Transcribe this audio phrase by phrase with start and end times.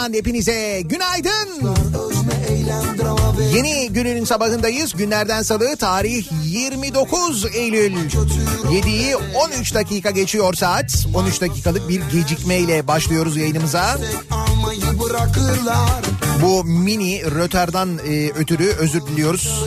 [0.00, 1.74] radyodan hepinize günaydın.
[3.54, 4.92] Yeni günün sabahındayız.
[4.92, 7.96] Günlerden salı tarih 29 Eylül.
[8.64, 11.06] 7'yi 13 dakika geçiyor saat.
[11.14, 13.98] 13 dakikalık bir gecikmeyle başlıyoruz yayınımıza.
[16.42, 19.64] Bu mini rötardan e, ötürü özür diliyoruz.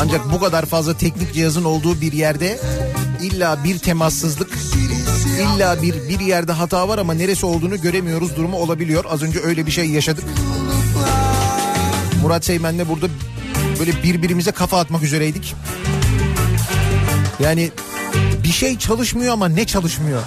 [0.00, 2.60] Ancak bu kadar fazla teknik cihazın olduğu bir yerde
[3.22, 4.58] illa bir temassızlık,
[5.34, 9.04] illa bir bir yerde hata var ama neresi olduğunu göremiyoruz durumu olabiliyor.
[9.08, 10.24] Az önce öyle bir şey yaşadık.
[12.22, 13.06] Murat Seymen'le burada
[13.78, 15.54] böyle birbirimize kafa atmak üzereydik.
[17.40, 17.70] Yani
[18.44, 20.22] bir şey çalışmıyor ama ne çalışmıyor?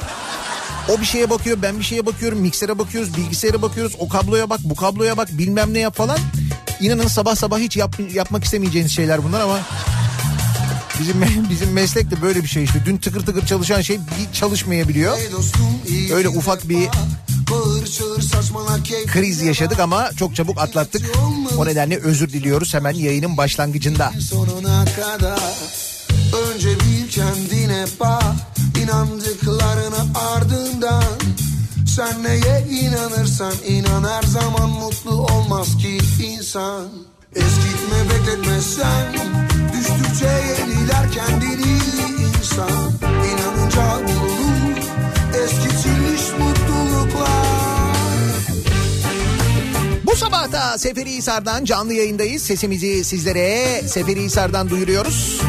[0.89, 4.59] O bir şeye bakıyor, ben bir şeye bakıyorum, miksere bakıyoruz, bilgisayara bakıyoruz, o kabloya bak,
[4.63, 6.19] bu kabloya bak, bilmem ne yap falan.
[6.81, 9.59] İnanın sabah sabah hiç yap, yapmak istemeyeceğiniz şeyler bunlar ama
[10.99, 12.83] bizim bizim meslek de böyle bir şey işte.
[12.85, 15.17] Dün tıkır tıkır çalışan şey bir çalışmayabiliyor.
[15.31, 15.65] Dostum,
[16.13, 16.89] Öyle ufak bir
[19.07, 21.05] kriz yaşadık ama çok çabuk atlattık.
[21.57, 24.11] O nedenle özür diliyoruz hemen yayının başlangıcında.
[24.29, 25.39] sonuna kadar
[26.47, 28.23] Önce bil kendine bak
[28.83, 31.03] inandıklarına ardından
[31.95, 36.87] Sen neye inanırsan inan her zaman mutlu olmaz ki insan
[37.35, 39.15] Eskitme bekletme sen
[40.17, 41.77] Düştükçe yeniler kendini
[42.37, 44.77] insan İnanınca bulunur
[45.43, 47.47] eskitilmiş mutluluklar
[50.05, 52.43] Bu sabah da Seferihisar'dan canlı yayındayız.
[52.43, 55.41] Sesimizi sizlere Seferihisar'dan duyuruyoruz.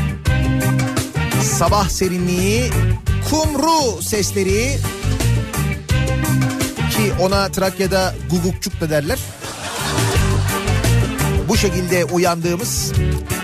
[1.59, 2.71] Sabah serinliği,
[3.31, 4.79] kumru sesleri
[6.91, 9.19] ki ona Trakya'da gugukçuk da derler.
[11.49, 12.93] Bu şekilde uyandığımız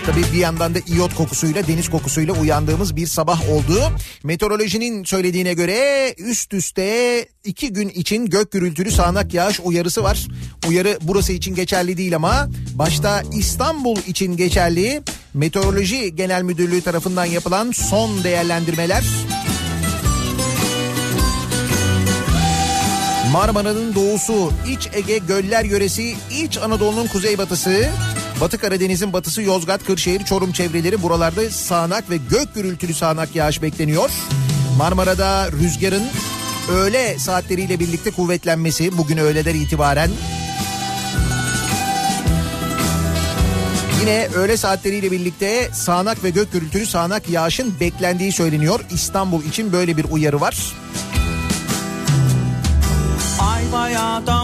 [0.05, 3.91] tabii bir yandan da iyot kokusuyla deniz kokusuyla uyandığımız bir sabah oldu.
[4.23, 10.27] Meteorolojinin söylediğine göre üst üste iki gün için gök gürültülü sağanak yağış uyarısı var.
[10.67, 15.01] Uyarı burası için geçerli değil ama başta İstanbul için geçerli.
[15.33, 19.03] Meteoroloji Genel Müdürlüğü tarafından yapılan son değerlendirmeler
[23.31, 27.89] Marmara'nın doğusu, İç Ege göller yöresi, İç Anadolu'nun kuzeybatısı,
[28.41, 34.09] Batı Karadeniz'in batısı Yozgat, Kırşehir, Çorum çevreleri buralarda sağanak ve gök gürültülü sağanak yağış bekleniyor.
[34.77, 36.03] Marmara'da rüzgarın
[36.71, 40.09] öğle saatleriyle birlikte kuvvetlenmesi bugün öğleden itibaren
[44.01, 48.79] Yine öğle saatleriyle birlikte sağanak ve gök gürültülü sağanak yağışın beklendiği söyleniyor.
[48.91, 50.73] İstanbul için böyle bir uyarı var.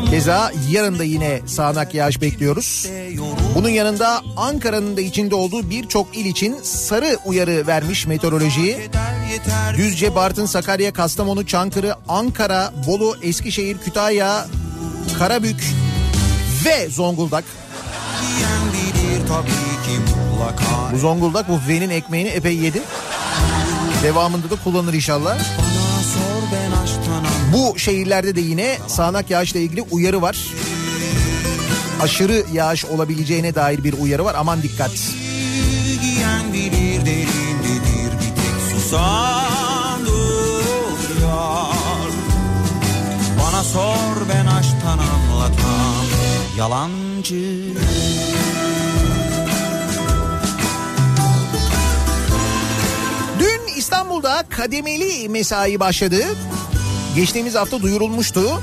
[0.09, 2.87] Keza yarın da yine sağanak yağış bekliyoruz.
[3.55, 8.89] Bunun yanında Ankara'nın da içinde olduğu birçok il için sarı uyarı vermiş meteoroloji.
[9.77, 14.45] Düzce, Bartın, Sakarya, Kastamonu, Çankırı, Ankara, Bolu, Eskişehir, Kütahya,
[15.19, 15.63] Karabük
[16.65, 17.43] ve Zonguldak.
[20.93, 22.81] Bu Zonguldak bu V'nin ekmeğini epey yedi.
[24.03, 25.37] Devamında da kullanır inşallah.
[27.53, 30.47] Bu şehirlerde de yine sağanak yağışla ilgili uyarı var.
[32.01, 34.35] Aşırı yağış olabileceğine dair bir uyarı var.
[34.37, 34.91] Aman dikkat.
[36.01, 41.65] Giyen bilir derindedir bir tek susan duruyor
[43.39, 46.05] Bana sor ben aşktan anlatam
[46.57, 47.35] yalancı
[53.39, 56.23] Dün İstanbul'da kademeli mesai başladı.
[57.15, 58.61] Geçtiğimiz hafta duyurulmuştu.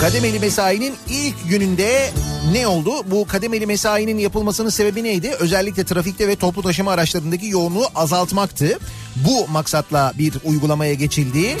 [0.00, 2.10] Kademeli mesainin ilk gününde
[2.52, 2.90] ne oldu?
[3.10, 5.30] Bu kademeli mesainin yapılmasının sebebi neydi?
[5.38, 8.78] Özellikle trafikte ve toplu taşıma araçlarındaki yoğunluğu azaltmaktı.
[9.16, 11.56] Bu maksatla bir uygulamaya geçildi.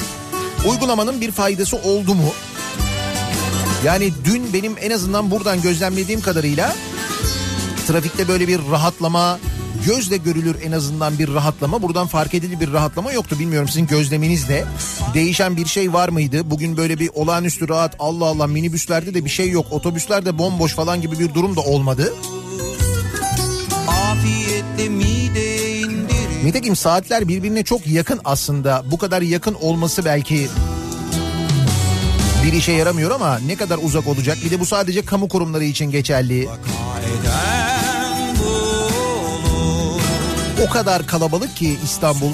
[0.68, 2.32] Uygulamanın bir faydası oldu mu?
[3.84, 6.74] Yani dün benim en azından buradan gözlemlediğim kadarıyla
[7.86, 9.38] trafikte böyle bir rahatlama,
[9.86, 11.82] gözle görülür en azından bir rahatlama.
[11.82, 13.36] Buradan fark edilir bir rahatlama yoktu.
[13.38, 14.64] Bilmiyorum sizin gözleminiz ne?
[15.14, 16.50] Değişen bir şey var mıydı?
[16.50, 19.66] Bugün böyle bir olağanüstü rahat Allah Allah minibüslerde de bir şey yok.
[19.70, 22.14] Otobüslerde bomboş falan gibi bir durum da olmadı.
[23.88, 28.82] Afiyetle mideye indirir Nitekim saatler birbirine çok yakın aslında.
[28.90, 30.48] Bu kadar yakın olması belki
[32.44, 34.38] bir işe yaramıyor ama ne kadar uzak olacak?
[34.44, 36.46] Bir de bu sadece kamu kurumları için geçerli.
[36.46, 37.77] Bu olur
[40.66, 42.32] O kadar kalabalık ki İstanbul.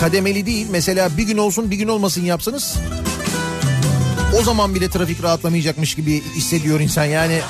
[0.00, 0.66] Kademeli değil.
[0.70, 2.76] Mesela bir gün olsun bir gün olmasın yapsanız
[4.40, 7.04] o zaman bile trafik rahatlamayacakmış gibi hissediyor insan.
[7.04, 7.40] Yani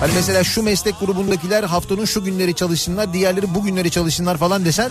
[0.00, 4.90] hani mesela şu meslek grubundakiler haftanın şu günleri çalışsınlar, diğerleri bu günleri çalışsınlar falan desen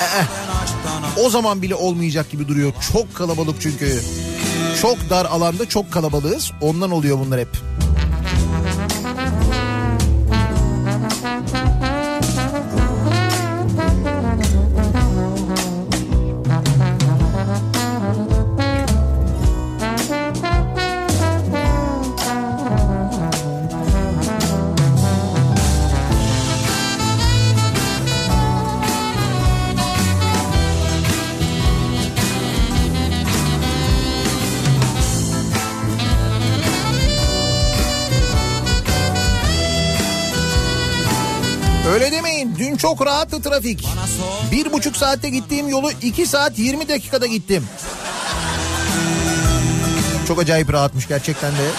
[0.00, 2.72] ben aşktan o zaman bile olmayacak gibi duruyor.
[2.92, 4.00] Çok kalabalık çünkü.
[4.82, 6.52] Çok dar alanda çok kalabalığız.
[6.60, 7.65] Ondan oluyor bunlar hep.
[42.96, 43.88] Çok rahattı trafik.
[44.52, 47.64] Bir buçuk saatte gittiğim yolu iki saat 20 dakikada gittim.
[50.28, 51.70] Çok acayip rahatmış gerçekten de.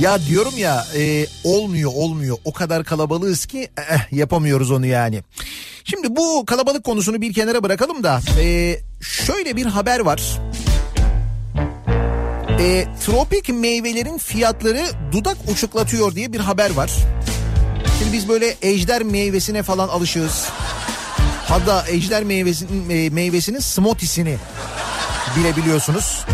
[0.00, 5.22] Ya diyorum ya e, olmuyor olmuyor o kadar kalabalığız ki eh, yapamıyoruz onu yani.
[5.84, 10.40] Şimdi bu kalabalık konusunu bir kenara bırakalım da e, şöyle bir haber var.
[12.60, 16.90] E, tropik meyvelerin fiyatları dudak uçuklatıyor diye bir haber var.
[18.04, 20.48] Şimdi biz böyle ejder meyvesine falan alışığız.
[21.48, 24.36] Hatta ejder meyvesinin, meyvesinin smoothiesini
[25.36, 26.24] bile biliyorsunuz.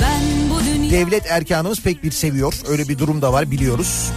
[0.00, 2.54] Ben bu dünya Devlet erkanımız pek bir seviyor.
[2.68, 4.10] Öyle bir durum da var biliyoruz.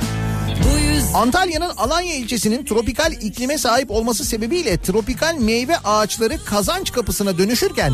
[1.14, 7.94] Antalya'nın Alanya ilçesinin tropikal iklime sahip olması sebebiyle tropikal meyve ağaçları kazanç kapısına dönüşürken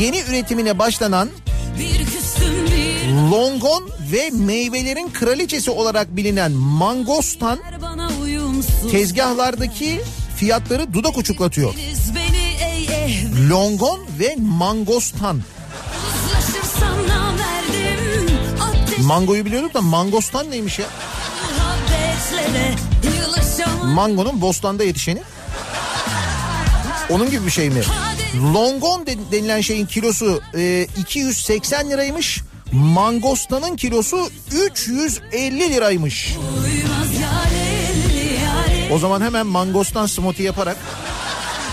[0.00, 1.28] yeni üretimine başlanan
[3.30, 7.58] longon ve meyvelerin kraliçesi olarak bilinen mangostan
[8.90, 10.00] tezgahlardaki
[10.36, 11.74] fiyatları dudak uçuklatıyor.
[12.90, 15.42] Eh Longon ve mangostan.
[18.98, 20.86] Mangoyu biliyorduk da mangostan neymiş ya?
[23.84, 25.22] Mangonun bostanda yetişeni.
[27.10, 27.82] Onun gibi bir şey mi?
[28.36, 32.40] Longon de- denilen şeyin kilosu e, 280 liraymış.
[32.72, 34.30] Mangostanın kilosu
[34.66, 36.36] 350 liraymış.
[38.92, 40.76] O zaman hemen mangostan smoothie yaparak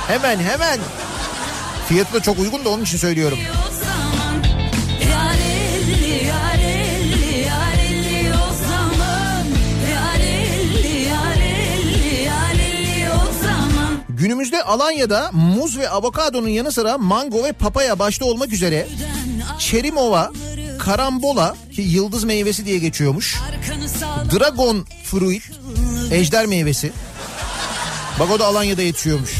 [0.07, 0.79] hemen hemen
[1.89, 3.37] fiyatı da çok uygun da onun için söylüyorum.
[3.71, 3.78] o
[14.69, 18.87] Alanya'da muz ve avokadonun yanı sıra mango ve papaya başta olmak üzere
[19.59, 20.31] çerimova,
[20.79, 23.35] karambola ki yıldız meyvesi diye geçiyormuş.
[24.39, 25.43] Dragon fruit,
[26.11, 26.91] ejder meyvesi.
[28.19, 29.35] Bak o da Alanya'da yetişiyormuş.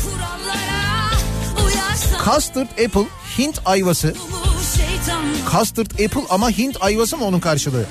[2.25, 3.07] Custard apple,
[3.37, 4.15] Hint ayvası.
[5.51, 7.85] Custard apple ama Hint ayvası mı onun karşılığı?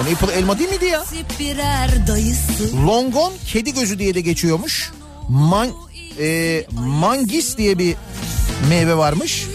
[0.00, 1.04] Yani apple elma değil miydi ya?
[2.86, 4.92] Longon kedi gözü diye de geçiyormuş.
[5.28, 5.68] Man,
[6.20, 7.96] e, mangis diye bir
[8.68, 9.46] meyve varmış.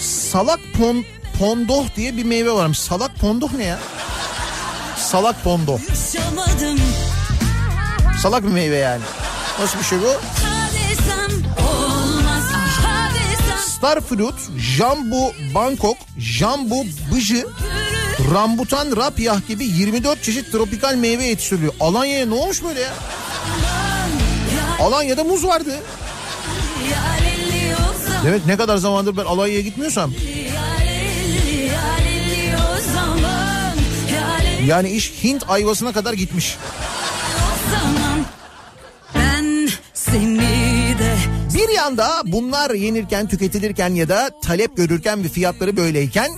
[0.00, 1.04] Salak pon,
[1.38, 2.78] pondoh diye bir meyve varmış.
[2.78, 3.78] Salak pondoh ne ya?
[4.98, 5.78] Salak pondoh.
[8.22, 9.02] Salak bir meyve yani.
[9.60, 10.08] Nasıl bir şey bu?
[10.08, 12.44] Ha desem olmaz
[12.84, 16.84] ha desem Star fruit, jambu Bangkok, jambu
[17.14, 17.46] bıcı,
[18.34, 21.74] rambutan rapyah gibi 24 çeşit tropikal meyve yetiştiriliyor.
[21.80, 22.92] Alanya'ya ne olmuş böyle ya?
[24.80, 25.74] Alanya'da muz vardı.
[28.24, 30.12] Demek ne kadar zamandır ben Alanya'ya gitmiyorsam.
[34.66, 36.56] Yani iş Hint ayvasına kadar gitmiş.
[41.54, 46.30] Bir yanda bunlar yenirken, tüketilirken ya da talep görürken ve fiyatları böyleyken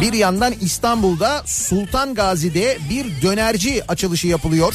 [0.00, 4.74] bir yandan İstanbul'da Sultan Gazi'de bir dönerci açılışı yapılıyor.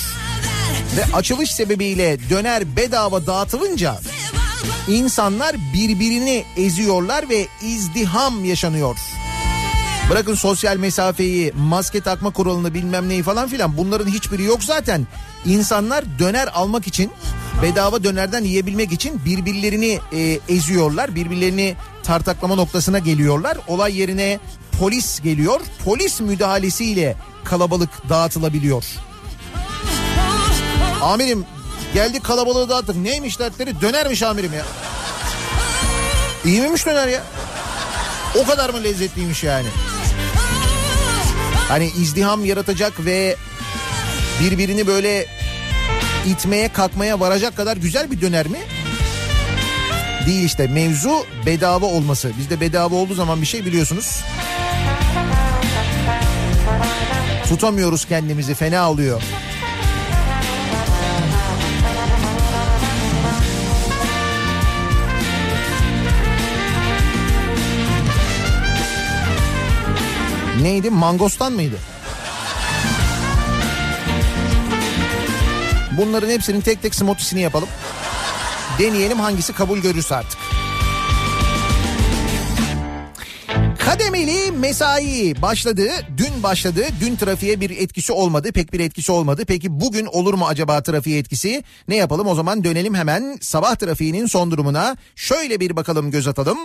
[1.00, 4.00] Ve açılış sebebiyle döner bedava dağıtılınca
[4.88, 8.98] insanlar birbirini eziyorlar ve izdiham yaşanıyor.
[10.10, 15.08] Bırakın sosyal mesafeyi, maske takma kuralını bilmem neyi falan filan bunların hiçbiri yok zaten.
[15.46, 17.12] İnsanlar döner almak için
[17.62, 21.16] bedava dönerden yiyebilmek için birbirlerini e, eziyorlar.
[21.16, 23.58] Birbirlerini tartaklama noktasına geliyorlar.
[23.68, 24.40] Olay yerine
[24.80, 25.62] polis geliyor.
[25.86, 29.09] Polis müdahalesiyle kalabalık dağıtılabiliyor.
[31.02, 31.46] Amirim
[31.94, 32.96] geldik kalabalığı dağıttık.
[32.96, 33.82] Neymiş dertleri?
[33.82, 34.66] Dönermiş amirim ya.
[36.46, 37.24] İyi miymiş döner ya?
[38.36, 39.68] O kadar mı lezzetliymiş yani?
[41.68, 43.36] Hani izdiham yaratacak ve
[44.42, 45.26] birbirini böyle
[46.26, 48.60] itmeye kalkmaya varacak kadar güzel bir döner mi?
[50.26, 52.32] Değil işte mevzu bedava olması.
[52.38, 54.24] Bizde bedava olduğu zaman bir şey biliyorsunuz.
[57.50, 59.22] Tutamıyoruz kendimizi fena oluyor.
[70.62, 70.90] Neydi?
[70.90, 71.76] Mangostan mıydı?
[75.98, 77.70] Bunların hepsinin tek tek smoothiesini yapalım.
[78.80, 80.40] Deneyelim hangisi kabul görürse artık.
[83.80, 85.90] Kademeli mesai başladı.
[86.18, 86.82] Dün başladı.
[87.02, 88.52] Dün trafiğe bir etkisi olmadı.
[88.52, 89.44] Pek bir etkisi olmadı.
[89.48, 91.64] Peki bugün olur mu acaba trafiğe etkisi?
[91.88, 94.98] Ne yapalım o zaman dönelim hemen sabah trafiğinin son durumuna.
[95.16, 96.58] Şöyle bir bakalım göz atalım.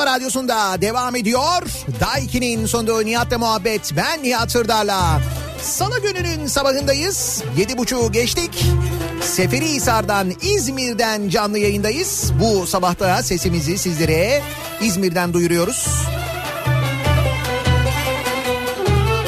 [0.00, 1.62] Kafa radyosunda devam ediyor.
[2.00, 3.92] Daiki'nin sonunda Nihat'la muhabbet.
[3.96, 5.20] Ben Nihat Sırdar'la.
[5.62, 7.42] Salı gününün sabahındayız.
[7.56, 8.64] Yedi buçuğu geçtik.
[9.22, 12.32] Seferihisar'dan İzmir'den canlı yayındayız.
[12.40, 14.42] Bu sabahta sesimizi sizlere
[14.80, 15.86] İzmir'den duyuruyoruz.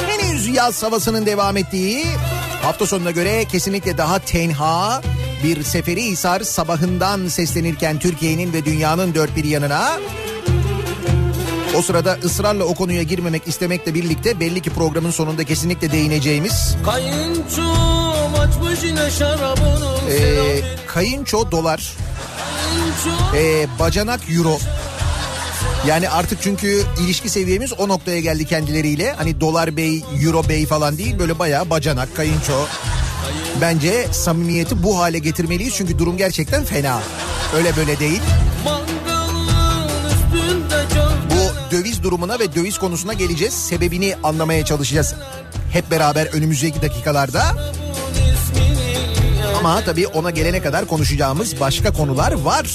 [0.07, 2.05] Henüz yaz havasının devam ettiği
[2.63, 5.01] hafta sonuna göre kesinlikle daha tenha
[5.43, 9.99] bir Seferihisar sabahından seslenirken Türkiye'nin ve dünyanın dört bir yanına
[11.77, 18.35] o sırada ısrarla o konuya girmemek istemekle birlikte belli ki programın sonunda kesinlikle değineceğimiz Kayınçom
[18.35, 21.93] açmış yine şarabını e, kayınço dolar,
[23.35, 24.57] e, bacanak euro.
[25.87, 29.13] Yani artık çünkü ilişki seviyemiz o noktaya geldi kendileriyle.
[29.13, 32.65] Hani dolar bey, euro bey falan değil böyle bayağı bacanak, kayınço.
[33.61, 37.01] Bence samimiyeti bu hale getirmeliyiz çünkü durum gerçekten fena.
[37.55, 38.21] Öyle böyle değil.
[42.03, 43.53] Durumuna ve döviz konusuna geleceğiz.
[43.53, 45.15] Sebebini anlamaya çalışacağız.
[45.71, 47.43] Hep beraber önümüzdeki dakikalarda.
[49.59, 52.65] Ama tabii ona gelene kadar konuşacağımız başka konular var.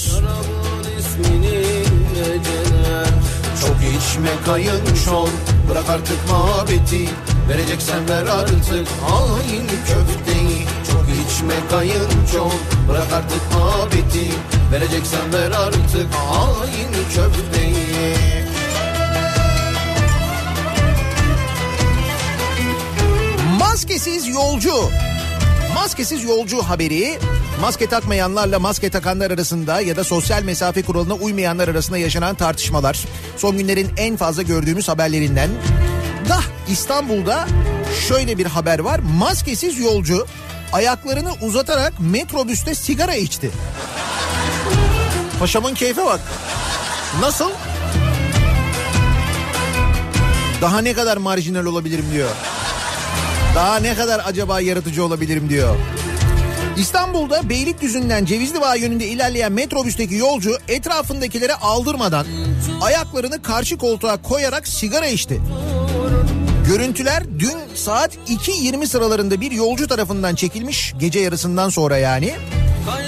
[3.61, 5.29] Çok içme kayınçon
[5.69, 7.09] Bırak artık muhabbeti
[7.49, 12.53] Vereceksen ver artık hain köfteyi Çok içme kayınçon
[12.89, 14.31] Bırak artık muhabbeti
[14.71, 18.48] Vereceksen ver artık hain köfteyi
[23.69, 24.73] Maskesiz yolcu.
[25.73, 27.19] Maskesiz yolcu haberi
[27.61, 33.05] maske takmayanlarla maske takanlar arasında ya da sosyal mesafe kuralına uymayanlar arasında yaşanan tartışmalar.
[33.37, 35.49] Son günlerin en fazla gördüğümüz haberlerinden.
[36.29, 37.47] Da İstanbul'da
[38.07, 38.99] şöyle bir haber var.
[38.99, 40.25] Maskesiz yolcu
[40.73, 43.51] ayaklarını uzatarak metrobüste sigara içti.
[45.39, 46.21] Paşamın keyfe bak.
[47.21, 47.49] Nasıl?
[50.61, 52.29] Daha ne kadar marjinal olabilirim diyor.
[53.55, 55.75] Daha ne kadar acaba yaratıcı olabilirim diyor.
[56.77, 62.25] İstanbul'da Beylikdüzü'nden Cevizli Bağ yönünde ilerleyen metrobüsteki yolcu etrafındakilere aldırmadan
[62.81, 65.41] ayaklarını karşı koltuğa koyarak sigara içti.
[66.67, 72.33] Görüntüler dün saat 2.20 sıralarında bir yolcu tarafından çekilmiş gece yarısından sonra yani.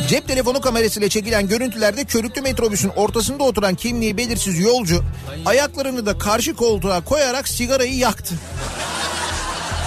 [0.09, 5.03] Cep telefonu kamerasıyla çekilen görüntülerde körüklü metrobüsün ortasında oturan kimliği belirsiz yolcu
[5.45, 8.35] ayaklarını da karşı koltuğa koyarak sigarayı yaktı.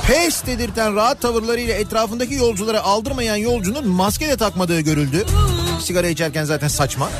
[0.06, 5.24] Pes dedirten rahat tavırlarıyla etrafındaki yolculara aldırmayan yolcunun maske de takmadığı görüldü.
[5.80, 7.10] Sigara içerken zaten saçma.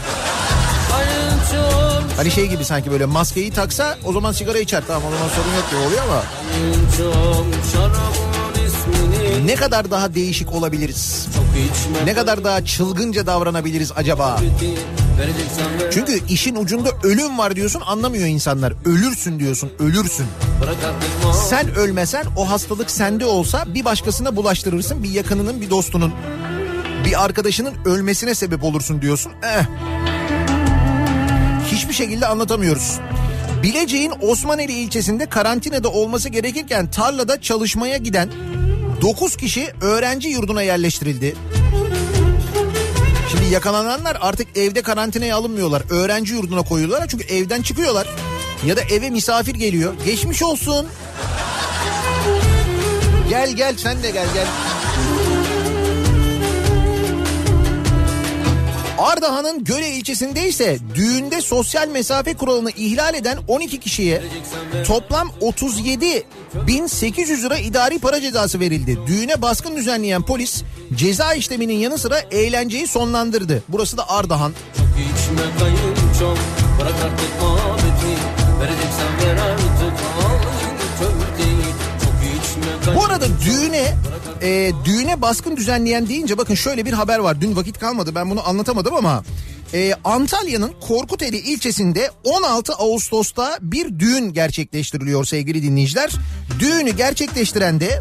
[2.17, 4.83] Hani şey gibi sanki böyle maskeyi taksa o zaman sigara içer.
[4.87, 6.23] Tamam o zaman sorun yok gibi oluyor ama.
[9.45, 11.29] Ne kadar daha değişik olabiliriz?
[12.05, 14.41] Ne kadar daha çılgınca davranabiliriz acaba?
[14.41, 15.04] ver
[15.93, 18.73] Çünkü işin ucunda ölüm var diyorsun anlamıyor insanlar.
[18.85, 20.27] Ölürsün diyorsun ölürsün.
[21.49, 26.13] Sen ölmesen o hastalık sende olsa bir başkasına bulaştırırsın bir yakınının bir dostunun.
[27.05, 29.33] bir arkadaşının ölmesine sebep olursun diyorsun.
[29.43, 29.65] Eh.
[31.73, 32.99] Hiçbir şekilde anlatamıyoruz.
[33.63, 38.29] Bilecik'in Osmaneli ilçesinde karantinada olması gerekirken tarlada çalışmaya giden
[39.03, 41.35] 9 kişi öğrenci yurduna yerleştirildi.
[43.35, 45.83] Şimdi yakalananlar artık evde karantinaya alınmıyorlar.
[45.91, 48.07] Öğrenci yurduna koyuyorlar çünkü evden çıkıyorlar.
[48.67, 49.95] Ya da eve misafir geliyor.
[50.05, 50.87] Geçmiş olsun.
[53.29, 54.47] Gel gel sen de gel gel.
[59.05, 64.23] Ardahan'ın Göle ilçesinde ise düğünde sosyal mesafe kuralını ihlal eden 12 kişiye
[64.87, 66.27] toplam 37
[66.67, 68.99] 1800 lira idari para cezası verildi.
[69.07, 70.63] Düğüne baskın düzenleyen polis
[70.95, 73.63] ceza işleminin yanı sıra eğlenceyi sonlandırdı.
[73.69, 74.53] Burası da Ardahan.
[74.77, 76.39] Çok içme kayınçom
[76.81, 78.15] Bırak artık muhabbeti
[78.61, 80.64] Vereceksen ver artık
[82.87, 83.95] Bu arada düğüne
[84.43, 87.41] e, düğüne baskın düzenleyen deyince bakın şöyle bir haber var.
[87.41, 89.25] Dün vakit kalmadı ben bunu anlatamadım ama
[89.75, 96.11] e, Antalya'nın Korkuteli ilçesinde 16 Ağustos'ta bir düğün gerçekleştiriliyor sevgili dinleyiciler.
[96.59, 98.01] Düğünü gerçekleştiren de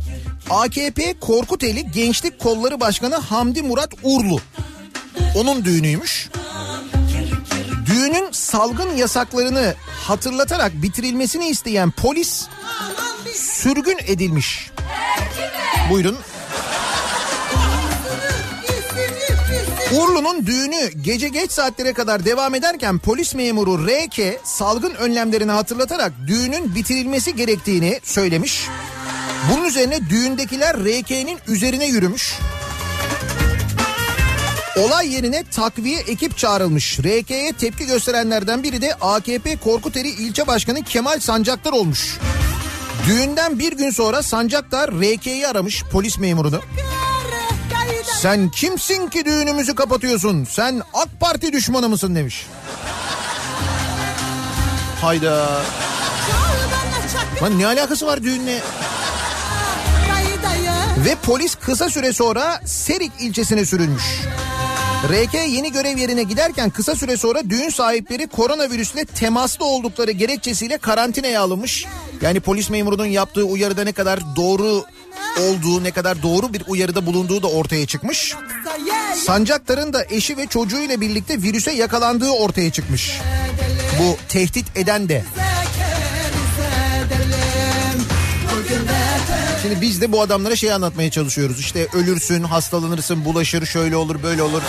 [0.50, 4.40] AKP Korkuteli Gençlik Kolları Başkanı Hamdi Murat Urlu.
[5.36, 6.30] Onun düğünüymüş.
[7.86, 12.48] Düğünün salgın yasaklarını hatırlatarak bitirilmesini isteyen polis
[13.34, 14.70] sürgün edilmiş.
[15.90, 16.18] Buyurun.
[19.94, 26.76] Urlu'nun düğünü gece geç saatlere kadar devam ederken polis memuru RK salgın önlemlerini hatırlatarak düğünün
[26.76, 28.68] bitirilmesi gerektiğini söylemiş.
[29.52, 32.34] Bunun üzerine düğündekiler RK'nin üzerine yürümüş.
[34.78, 37.00] Olay yerine takviye ekip çağrılmış.
[37.00, 42.18] RK'ye tepki gösterenlerden biri de AKP Korkuteli ilçe başkanı Kemal Sancaktar olmuş.
[43.06, 46.62] Düğünden bir gün sonra Sancaktar RK'yi aramış polis memurunu.
[48.22, 50.44] Sen kimsin ki düğünümüzü kapatıyorsun?
[50.44, 52.48] Sen AK Parti düşmanı mısın demiş.
[55.02, 55.62] Hayda.
[57.44, 58.62] Lan ne alakası var düğünle?
[61.06, 64.04] Ve polis kısa süre sonra Serik ilçesine sürülmüş.
[65.10, 71.42] RK yeni görev yerine giderken kısa süre sonra düğün sahipleri koronavirüsle temaslı oldukları gerekçesiyle karantinaya
[71.42, 71.86] alınmış.
[72.22, 74.86] Yani polis memurunun yaptığı uyarıda ne kadar doğru
[75.42, 78.36] olduğu ne kadar doğru bir uyarıda bulunduğu da ortaya çıkmış.
[79.16, 83.20] Sancaktar'ın da eşi ve çocuğuyla birlikte virüse yakalandığı ortaya çıkmış.
[84.00, 85.24] Bu tehdit eden de.
[89.64, 91.60] Şimdi biz de bu adamlara şey anlatmaya çalışıyoruz.
[91.60, 94.62] İşte ölürsün, hastalanırsın, bulaşır, şöyle olur, böyle olur.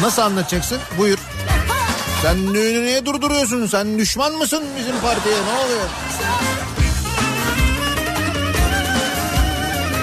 [0.00, 0.78] Nasıl anlatacaksın?
[0.98, 1.18] Buyur.
[2.22, 3.66] Sen niye durduruyorsun?
[3.66, 5.34] Sen düşman mısın bizim partiye?
[5.34, 5.88] Ne oluyor?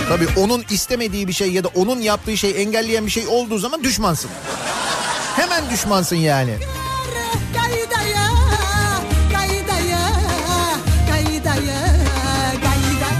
[0.10, 3.84] Tabii onun istemediği bir şey ya da onun yaptığı şey engelleyen bir şey olduğu zaman
[3.84, 4.32] düşmansın.
[5.36, 6.53] Hemen düşmansın yani.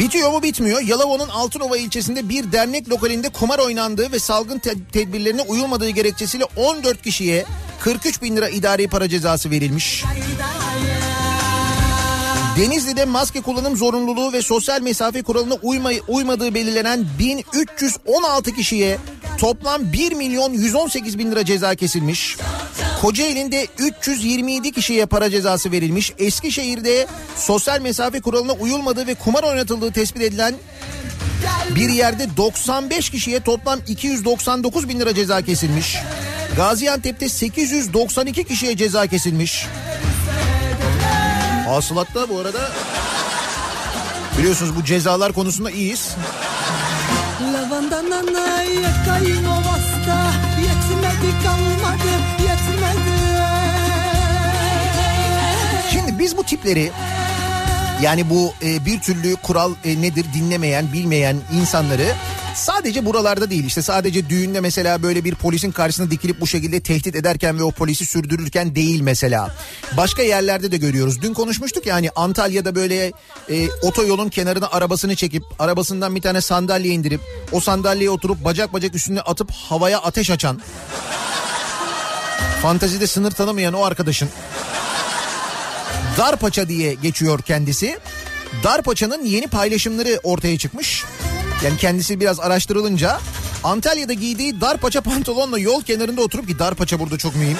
[0.08, 0.82] Bitiyor mu bitmiyor.
[0.82, 7.02] Yalova'nın Altınova ilçesinde bir dernek lokalinde kumar oynandığı ve salgın te- tedbirlerine uyulmadığı gerekçesiyle 14
[7.02, 7.46] kişiye
[7.80, 10.04] 43 bin lira idari para cezası verilmiş.
[12.58, 18.98] Denizli'de maske kullanım zorunluluğu ve sosyal mesafe kuralına uyma, uymadığı belirlenen 1316 kişiye
[19.38, 22.38] toplam 1 milyon 118 bin lira ceza kesilmiş.
[23.02, 26.14] Kocaeli'nde 327 kişiye para cezası verilmiş.
[26.20, 30.56] Eskişehir'de sosyal mesafe kuralına uyulmadığı ve kumar oynatıldığı tespit edilen
[31.76, 35.98] bir yerde 95 kişiye toplam 299 bin lira ceza kesilmiş.
[36.56, 39.66] Gaziantep'te 892 kişiye ceza kesilmiş.
[41.68, 42.72] Hasılatta bu arada
[44.38, 46.16] biliyorsunuz bu cezalar konusunda iyiyiz.
[48.08, 53.18] Lavanda nanaya kaynovasta Yetmedi kalmadı yetmedi.
[55.92, 56.92] Şimdi biz bu tipleri
[58.02, 62.14] yani bu e, bir türlü kural e, nedir dinlemeyen bilmeyen insanları
[62.58, 67.16] sadece buralarda değil işte sadece düğünde mesela böyle bir polisin karşısına dikilip bu şekilde tehdit
[67.16, 69.56] ederken ve o polisi sürdürürken değil mesela.
[69.98, 71.22] Başka yerlerde de görüyoruz.
[71.22, 73.12] Dün konuşmuştuk ya hani Antalya'da böyle
[73.50, 78.96] e, otoyolun kenarına arabasını çekip arabasından bir tane sandalye indirip o sandalyeye oturup bacak bacak
[78.96, 80.62] üstüne atıp havaya ateş açan
[82.62, 84.30] fantazide sınır tanımayan o arkadaşın
[86.18, 88.00] Darpaça diye geçiyor kendisi.
[88.64, 91.04] Darpaça'nın yeni paylaşımları ortaya çıkmış.
[91.64, 93.20] Yani kendisi biraz araştırılınca
[93.64, 97.58] Antalya'da giydiği darpaça pantolonla yol kenarında oturup ki darpaça burada çok mühim.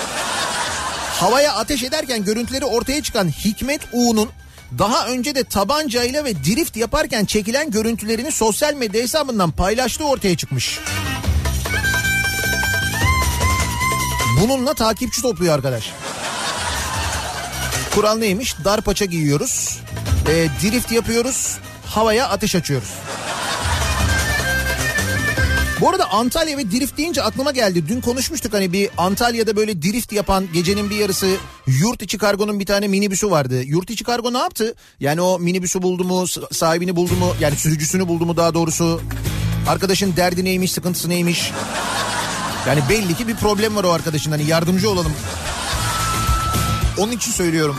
[1.20, 4.30] Havaya ateş ederken görüntüleri ortaya çıkan Hikmet Uğ'un
[4.80, 10.80] daha önce de tabancayla ve drift yaparken çekilen görüntülerini sosyal medya hesabından paylaştığı ortaya çıkmış.
[14.42, 15.92] Bununla takipçi topluyor arkadaş.
[17.96, 18.56] Kural neymiş?
[18.64, 19.80] Dar paça giyiyoruz.
[20.28, 21.58] E, drift yapıyoruz.
[21.86, 22.90] Havaya ateş açıyoruz.
[25.82, 27.88] Bu arada Antalya ve drift deyince aklıma geldi.
[27.88, 31.28] Dün konuşmuştuk hani bir Antalya'da böyle drift yapan gecenin bir yarısı
[31.68, 33.64] yurt içi kargonun bir tane minibüsü vardı.
[33.64, 34.76] Yurt içi kargo ne yaptı?
[35.00, 39.02] Yani o minibüsü buldu mu, sahibini buldu mu, yani sürücüsünü buldu mu daha doğrusu.
[39.68, 41.52] Arkadaşın derdi neymiş, sıkıntısı neymiş?
[42.68, 45.14] Yani belli ki bir problem var o arkadaşın hani yardımcı olalım.
[46.98, 47.76] Onun için söylüyorum.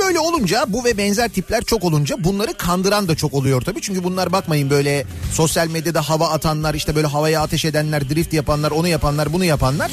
[0.00, 3.80] Böyle olunca bu ve benzer tipler çok olunca bunları kandıran da çok oluyor tabii.
[3.80, 8.70] Çünkü bunlar bakmayın böyle sosyal medyada hava atanlar işte böyle havaya ateş edenler, drift yapanlar,
[8.70, 9.90] onu yapanlar, bunu yapanlar.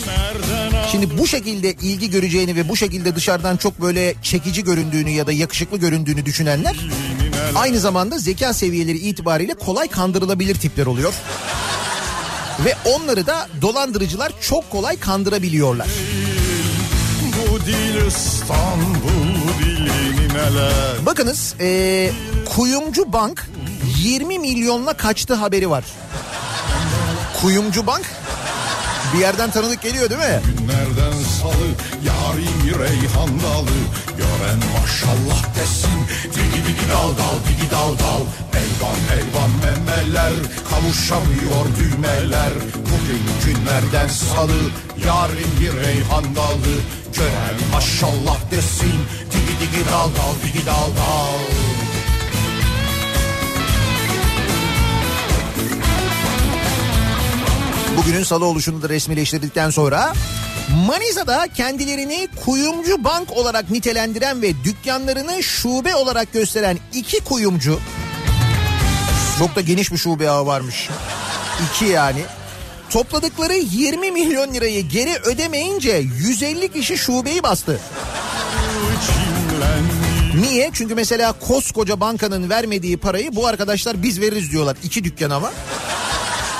[0.91, 5.31] Şimdi bu şekilde ilgi göreceğini ve bu şekilde dışarıdan çok böyle çekici göründüğünü ya da
[5.31, 6.75] yakışıklı göründüğünü düşünenler
[7.55, 11.13] aynı zamanda zeka seviyeleri itibariyle kolay kandırılabilir tipler oluyor.
[12.65, 15.87] Ve onları da dolandırıcılar çok kolay kandırabiliyorlar.
[17.23, 19.26] Bu dil İstanbul
[21.06, 22.12] Bakınız ee,
[22.56, 23.47] Kuyumcu Bank
[23.97, 25.84] 20 milyonla kaçtı haberi var.
[27.41, 28.06] Kuyumcu Bank
[29.13, 30.41] bir yerden tanıdık geliyor değil mi?
[30.67, 31.06] Nereden
[31.67, 33.77] salı yarim reyhan dalı.
[34.17, 35.99] Gören maşallah desin.
[36.23, 38.23] Digi digi dal dal digi dal dal.
[38.62, 40.34] Elvan elvan memeler
[40.69, 42.53] Kavuşamıyor düğmeler.
[42.75, 44.62] Bugün günlerden salı
[45.06, 46.73] Yarim bir reyhan dalı.
[47.15, 48.95] Gören maşallah desin.
[49.32, 51.39] Digi digi dal dal digi dal dal.
[57.97, 60.13] Bugünün salı oluşunu da resmileştirdikten sonra
[60.75, 67.80] Manisa'da kendilerini kuyumcu bank olarak nitelendiren ve dükkanlarını şube olarak gösteren iki kuyumcu
[69.39, 70.89] çok da geniş bir şube ağı varmış.
[71.65, 72.21] İki yani.
[72.89, 77.80] Topladıkları 20 milyon lirayı geri ödemeyince 150 kişi şubeyi bastı.
[80.39, 80.69] Niye?
[80.73, 84.77] Çünkü mesela koskoca bankanın vermediği parayı bu arkadaşlar biz veririz diyorlar.
[84.84, 85.51] iki dükkan ama.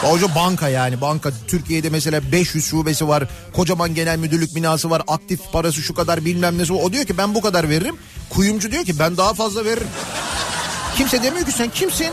[0.02, 3.24] Koca banka yani banka Türkiye'de mesela 500 şubesi var.
[3.54, 5.02] Kocaman genel müdürlük binası var.
[5.08, 6.74] Aktif parası şu kadar bilmem nesi.
[6.74, 7.96] O diyor ki ben bu kadar veririm.
[8.30, 9.88] Kuyumcu diyor ki ben daha fazla veririm.
[10.98, 12.08] Kimse demiyor ki sen kimsin?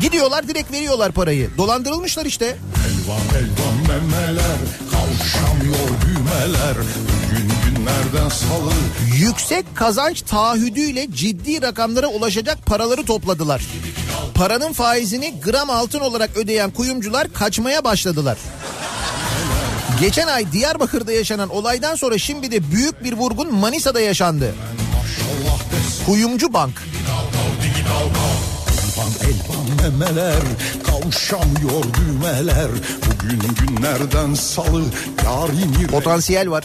[0.00, 1.50] Gidiyorlar direkt veriyorlar parayı.
[1.58, 2.46] Dolandırılmışlar işte.
[2.46, 4.58] Elvan elvan memeler
[4.92, 7.51] Kavuşamıyor düğmeler Bugün
[9.16, 13.62] Yüksek kazanç taahhüdüyle ciddi rakamlara ulaşacak paraları topladılar.
[14.34, 18.38] Paranın faizini gram altın olarak ödeyen kuyumcular kaçmaya başladılar.
[20.00, 24.54] Geçen ay Diyarbakır'da yaşanan olaydan sonra şimdi de büyük bir vurgun Manisa'da yaşandı.
[26.06, 26.82] Kuyumcu Bank.
[29.22, 30.42] Elvan memeler
[30.86, 32.68] Kavuşamıyor düğmeler
[33.06, 34.82] Bugün günlerden salı
[35.24, 36.64] Yarim Potansiyel var.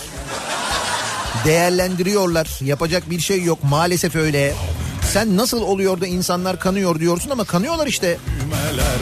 [1.47, 2.59] Değerlendiriyorlar.
[2.61, 3.59] Yapacak bir şey yok.
[3.63, 4.53] Maalesef öyle.
[5.13, 8.17] Sen nasıl oluyor da insanlar kanıyor diyorsun ama kanıyorlar işte.
[8.27, 8.97] düğmeler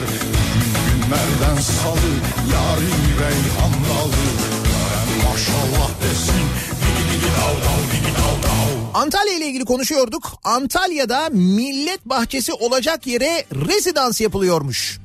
[1.02, 2.12] günlerden salı
[2.52, 4.22] Yarim reyhan dalı
[4.64, 6.42] Gören maşallah desin
[6.82, 10.32] Digi digi dav dav digi dav dav Antalya ile ilgili konuşuyorduk.
[10.44, 14.98] Antalya'da millet bahçesi olacak yere rezidans yapılıyormuş.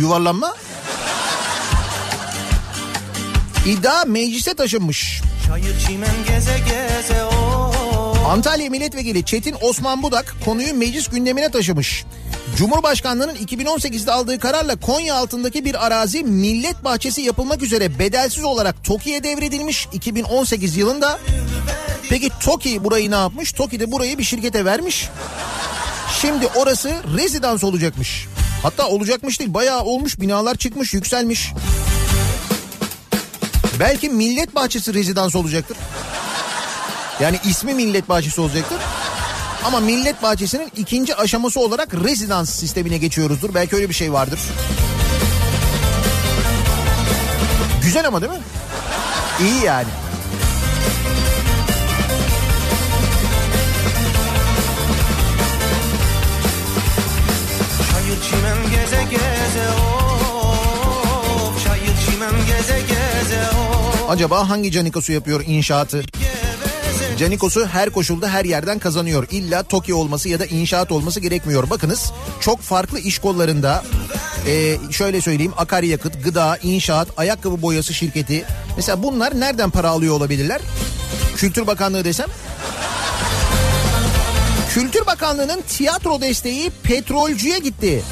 [0.00, 0.54] Yuvarlanma.
[3.66, 5.22] İddia meclise taşınmış.
[5.46, 7.72] Çayır çimen geze geze o
[8.28, 12.04] Antalya Milletvekili Çetin Osman Budak konuyu meclis gündemine taşımış.
[12.56, 19.24] Cumhurbaşkanlığının 2018'de aldığı kararla Konya altındaki bir arazi millet bahçesi yapılmak üzere bedelsiz olarak TOKİ'ye
[19.24, 21.18] devredilmiş 2018 yılında.
[22.08, 23.52] Peki TOKİ burayı ne yapmış?
[23.52, 25.08] TOKİ de burayı bir şirkete vermiş.
[26.20, 28.26] Şimdi orası rezidans olacakmış.
[28.62, 31.52] Hatta olacakmış değil bayağı olmuş binalar çıkmış yükselmiş.
[33.82, 35.76] Belki millet bahçesi rezidans olacaktır.
[37.20, 38.78] Yani ismi millet bahçesi olacaktır.
[39.64, 43.54] Ama millet bahçesinin ikinci aşaması olarak rezidans sistemine geçiyoruzdur.
[43.54, 44.40] Belki öyle bir şey vardır.
[47.82, 48.38] Güzel ama değil mi?
[49.40, 49.88] İyi yani.
[57.90, 60.54] Çayır çimen geze geze o
[61.64, 62.91] Çayır çimen geze geze
[64.12, 66.02] Acaba hangi Canikosu yapıyor inşaatı?
[67.18, 69.26] Canikosu her koşulda her yerden kazanıyor.
[69.30, 71.70] İlla TOKİ olması ya da inşaat olması gerekmiyor.
[71.70, 73.84] Bakınız çok farklı iş kollarında
[74.46, 78.44] e, şöyle söyleyeyim akaryakıt, gıda, inşaat, ayakkabı boyası şirketi.
[78.76, 80.60] Mesela bunlar nereden para alıyor olabilirler?
[81.36, 82.28] Kültür Bakanlığı desem?
[84.74, 88.02] Kültür Bakanlığı'nın tiyatro desteği petrolcüye gitti.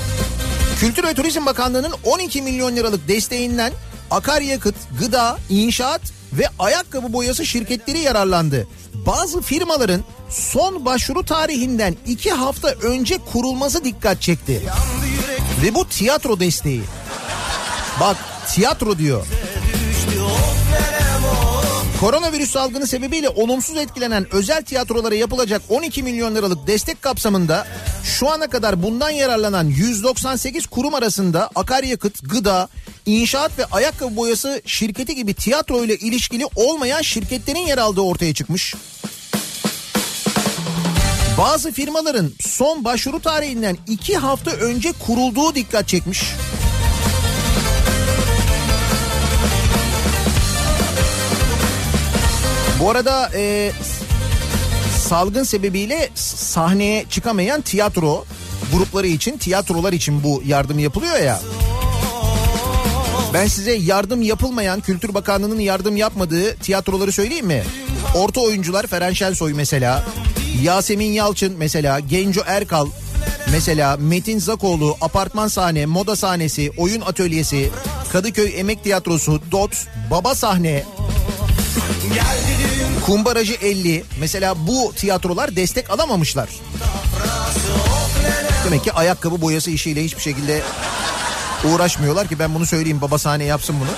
[0.79, 3.73] Kültür ve Turizm Bakanlığı'nın 12 milyon liralık desteğinden
[4.11, 6.01] akaryakıt, gıda, inşaat
[6.33, 8.69] ve ayakkabı boyası şirketleri yararlandı.
[9.07, 14.63] Bazı firmaların son başvuru tarihinden iki hafta önce kurulması dikkat çekti.
[15.63, 16.83] Ve bu tiyatro desteği.
[18.01, 18.17] Bak
[18.49, 19.27] tiyatro diyor.
[22.01, 27.67] Koronavirüs salgını sebebiyle olumsuz etkilenen özel tiyatrolara yapılacak 12 milyon liralık destek kapsamında
[28.05, 32.69] şu ana kadar bundan yararlanan 198 kurum arasında akaryakıt, gıda,
[33.19, 38.75] inşaat ve ayakkabı boyası şirketi gibi tiyatro ile ilişkili olmayan şirketlerin yer aldığı ortaya çıkmış.
[41.39, 46.23] Bazı firmaların son başvuru tarihinden iki hafta önce kurulduğu dikkat çekmiş.
[52.81, 53.73] Bu arada e,
[54.99, 58.25] salgın sebebiyle sahneye çıkamayan tiyatro
[58.73, 61.41] grupları için, tiyatrolar için bu yardım yapılıyor ya.
[63.35, 67.65] Ben size yardım yapılmayan, Kültür Bakanlığı'nın yardım yapmadığı tiyatroları söyleyeyim mi?
[68.15, 70.05] Orta oyuncular Feren Şensoy mesela,
[70.63, 72.89] Yasemin Yalçın mesela, Genco Erkal
[73.53, 77.71] mesela, Metin Zakoğlu, Apartman Sahne, Moda Sahnesi, Oyun Atölyesi,
[78.13, 80.85] Kadıköy Emek Tiyatrosu, DOT, Baba Sahne,
[83.07, 86.49] Kumbaracı 50 mesela bu tiyatrolar destek alamamışlar.
[88.67, 90.63] Demek ki ayakkabı boyası işiyle hiçbir şekilde
[91.65, 93.91] uğraşmıyorlar ki ben bunu söyleyeyim baba sahne yapsın bunu.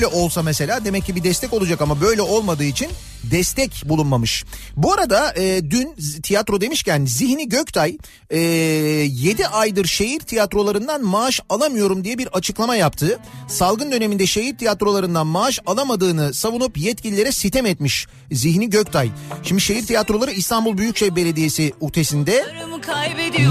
[0.00, 2.88] Öyle olsa mesela demek ki bir destek olacak ama böyle olmadığı için
[3.24, 4.44] destek bulunmamış.
[4.76, 7.98] Bu arada e, dün tiyatro demişken Zihni Göktay
[8.30, 13.18] e, 7 aydır şehir tiyatrolarından maaş alamıyorum diye bir açıklama yaptı.
[13.48, 19.10] Salgın döneminde şehir tiyatrolarından maaş alamadığını savunup yetkililere sitem etmiş Zihni Göktay.
[19.42, 22.44] Şimdi şehir tiyatroları İstanbul Büyükşehir Belediyesi utesinde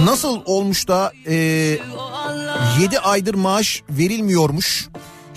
[0.06, 1.36] nasıl olmuş da e,
[2.82, 4.90] 7 aydır maaş verilmiyormuş.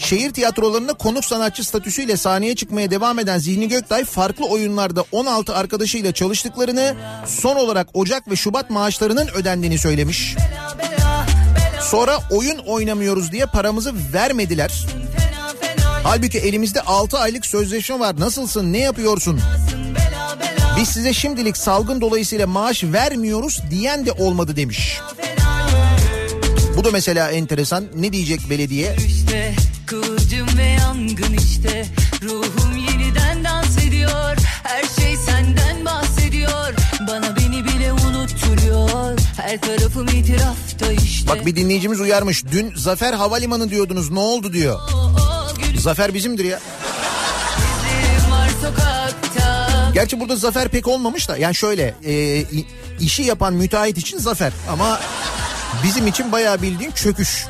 [0.02, 6.12] Şehir tiyatrolarında konuk sanatçı statüsüyle sahneye çıkmaya devam eden Zihni Göktay farklı oyunlarda 16 arkadaşıyla
[6.12, 6.94] çalıştıklarını
[7.26, 10.36] son olarak Ocak ve Şubat maaşlarının ödendiğini söylemiş.
[11.80, 14.86] Sonra oyun oynamıyoruz diye paramızı vermediler.
[16.02, 18.20] Halbuki elimizde 6 aylık sözleşme var.
[18.20, 18.72] Nasılsın?
[18.72, 19.40] Ne yapıyorsun?
[20.78, 24.98] Biz size şimdilik salgın dolayısıyla maaş vermiyoruz diyen de olmadı demiş.
[26.76, 27.84] Bu da mesela enteresan.
[27.96, 28.96] Ne diyecek belediye?
[29.06, 29.54] İşte
[30.32, 31.86] kıvılcım ve yangın işte
[32.22, 36.74] Ruhum yeniden dans ediyor Her şey senden bahsediyor
[37.08, 42.44] Bana beni bile unutturuyor Her tarafım itirafta işte Bak bir dinleyicimiz uyarmış.
[42.46, 44.10] Dün Zafer Havalimanı diyordunuz.
[44.10, 44.80] Ne oldu diyor.
[44.94, 46.60] O, o gülüşlerim Zafer bizimdir ya.
[49.94, 51.36] Gerçi burada Zafer pek olmamış da.
[51.36, 52.44] Yani şöyle e,
[53.00, 54.52] işi yapan müteahhit için Zafer.
[54.70, 55.00] Ama
[55.84, 57.46] bizim için bayağı bildiğin çöküş.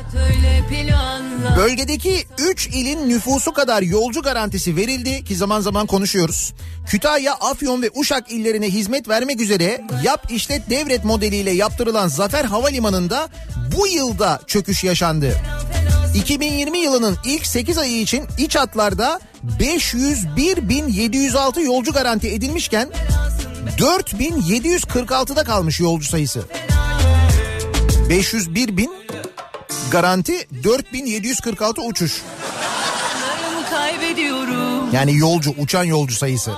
[1.57, 6.53] Bölgedeki 3 ilin nüfusu kadar yolcu garantisi verildi ki zaman zaman konuşuyoruz.
[6.87, 13.29] Kütahya, Afyon ve Uşak illerine hizmet vermek üzere yap işlet devret modeliyle yaptırılan Zafer Havalimanı'nda
[13.77, 15.35] bu yılda çöküş yaşandı.
[16.15, 19.19] 2020 yılının ilk 8 ayı için iç hatlarda
[19.59, 22.89] 501.706 yolcu garanti edilmişken
[23.77, 26.43] 4746'da kalmış yolcu sayısı.
[28.13, 28.91] 501 bin
[29.91, 32.21] garanti 4746 uçuş.
[34.91, 36.51] Yani yolcu uçan yolcu sayısı.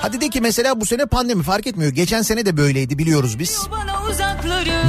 [0.00, 1.92] Hadi de ki mesela bu sene pandemi fark etmiyor.
[1.92, 3.58] Geçen sene de böyleydi biliyoruz biz.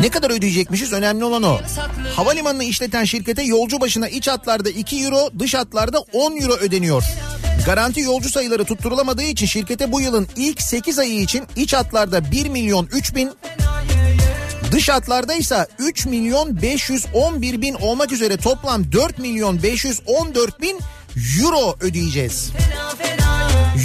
[0.01, 1.59] Ne kadar ödeyecekmişiz önemli olan o.
[2.15, 7.03] Havalimanını işleten şirkete yolcu başına iç hatlarda 2 euro dış hatlarda 10 euro ödeniyor.
[7.65, 12.49] Garanti yolcu sayıları tutturulamadığı için şirkete bu yılın ilk 8 ayı için iç hatlarda 1
[12.49, 13.31] milyon 3 bin
[14.73, 20.79] Dış hatlarda ise 3 milyon 511 bin olmak üzere toplam 4 milyon 514 bin
[21.41, 22.51] euro ödeyeceğiz.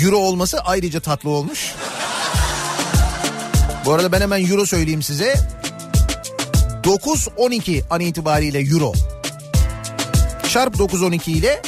[0.04, 1.74] Euro olması ayrıca tatlı olmuş.
[3.84, 5.34] Bu arada ben hemen euro söyleyeyim size.
[6.84, 8.92] 9.12 an itibariyle euro.
[10.48, 11.62] Çarp 9.12 ile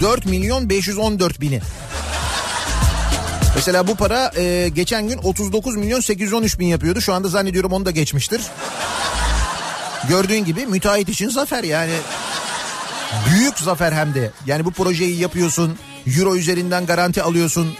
[0.00, 1.60] 4 milyon 514 bini.
[3.56, 7.00] Mesela bu para e, geçen gün 39 milyon 813 bin yapıyordu.
[7.00, 8.42] Şu anda zannediyorum onu da geçmiştir.
[10.08, 11.92] Gördüğün gibi müteahhit için zafer yani.
[13.30, 14.30] Büyük zafer hem de.
[14.46, 15.78] Yani bu projeyi yapıyorsun.
[16.06, 17.74] Euro üzerinden garanti alıyorsun.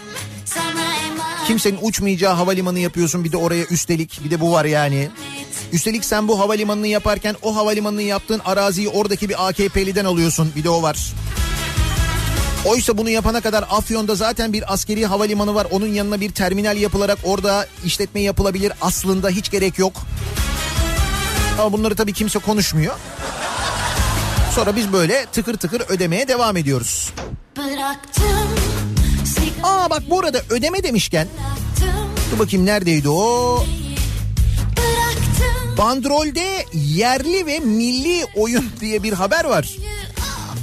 [1.47, 4.19] Kimsenin uçmayacağı havalimanı yapıyorsun bir de oraya üstelik.
[4.23, 5.09] Bir de bu var yani.
[5.73, 10.51] Üstelik sen bu havalimanını yaparken o havalimanını yaptığın araziyi oradaki bir AKP'liden alıyorsun.
[10.55, 11.13] Bir de o var.
[12.65, 15.67] Oysa bunu yapana kadar Afyon'da zaten bir askeri havalimanı var.
[15.71, 18.73] Onun yanına bir terminal yapılarak orada işletme yapılabilir.
[18.81, 19.93] Aslında hiç gerek yok.
[21.59, 22.95] Ama bunları tabii kimse konuşmuyor.
[24.55, 27.13] Sonra biz böyle tıkır tıkır ödemeye devam ediyoruz.
[27.57, 28.47] Bıraktım,
[29.63, 31.27] Aa bak bu arada ödeme demişken
[32.31, 33.63] dur bakayım neredeydi o?
[35.77, 39.75] Bandrolde yerli ve milli oyun diye bir haber var.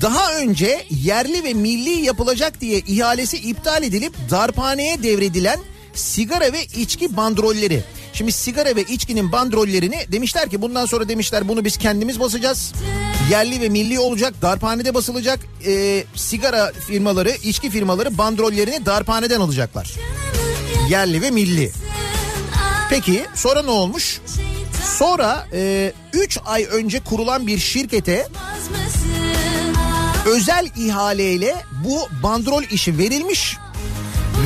[0.02, 5.60] Daha önce yerli ve milli yapılacak diye ihalesi iptal edilip darphaneye devredilen
[5.94, 7.84] sigara ve içki bandrolleri.
[8.12, 12.72] Şimdi sigara ve içkinin bandrollerini demişler ki bundan sonra demişler bunu biz kendimiz basacağız.
[13.30, 19.92] Yerli ve milli olacak darphanede basılacak Ee, sigara firmaları içki firmaları bandrollerini darphaneden alacaklar.
[20.90, 21.72] Yerli ve milli.
[22.90, 24.20] Peki sonra ne olmuş?
[24.98, 25.46] Sonra
[26.12, 28.28] 3 ay önce kurulan bir şirkete
[30.26, 33.56] özel ihaleyle bu bandrol işi verilmiş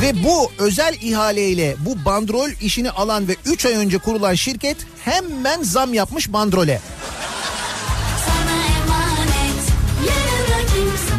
[0.03, 5.63] ve bu özel ihaleyle bu bandrol işini alan ve 3 ay önce kurulan şirket hemen
[5.63, 6.81] zam yapmış bandrole.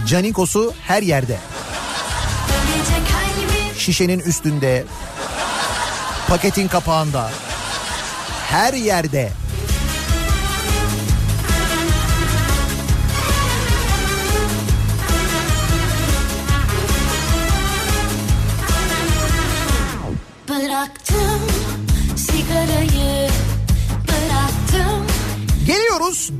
[0.08, 1.38] Canikos'u her yerde.
[3.78, 4.86] Şişenin üstünde,
[6.28, 7.32] paketin kapağında,
[8.50, 9.32] her yerde.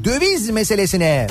[0.04, 1.28] Döviz meselesine.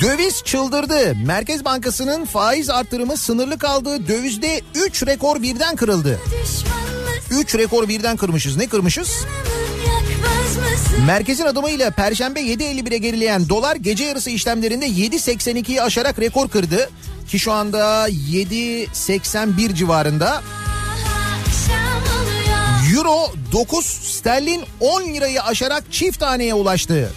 [0.00, 1.14] Döviz çıldırdı.
[1.26, 4.08] Merkez Bankası'nın faiz artırımı sınırlı kaldı.
[4.08, 6.20] Dövizde 3 rekor birden kırıldı.
[6.26, 8.56] düşmanlık 3 rekor birden kırmışız.
[8.56, 9.10] Ne kırmışız?
[11.06, 16.90] Merkezin adımıyla Perşembe 7.51'e gerileyen dolar gece yarısı işlemlerinde 7.82'yi aşarak rekor kırdı.
[17.28, 20.42] Ki şu anda 7.81 civarında.
[22.96, 27.12] Euro 9, sterlin 10 lirayı aşarak çift taneye ulaştı.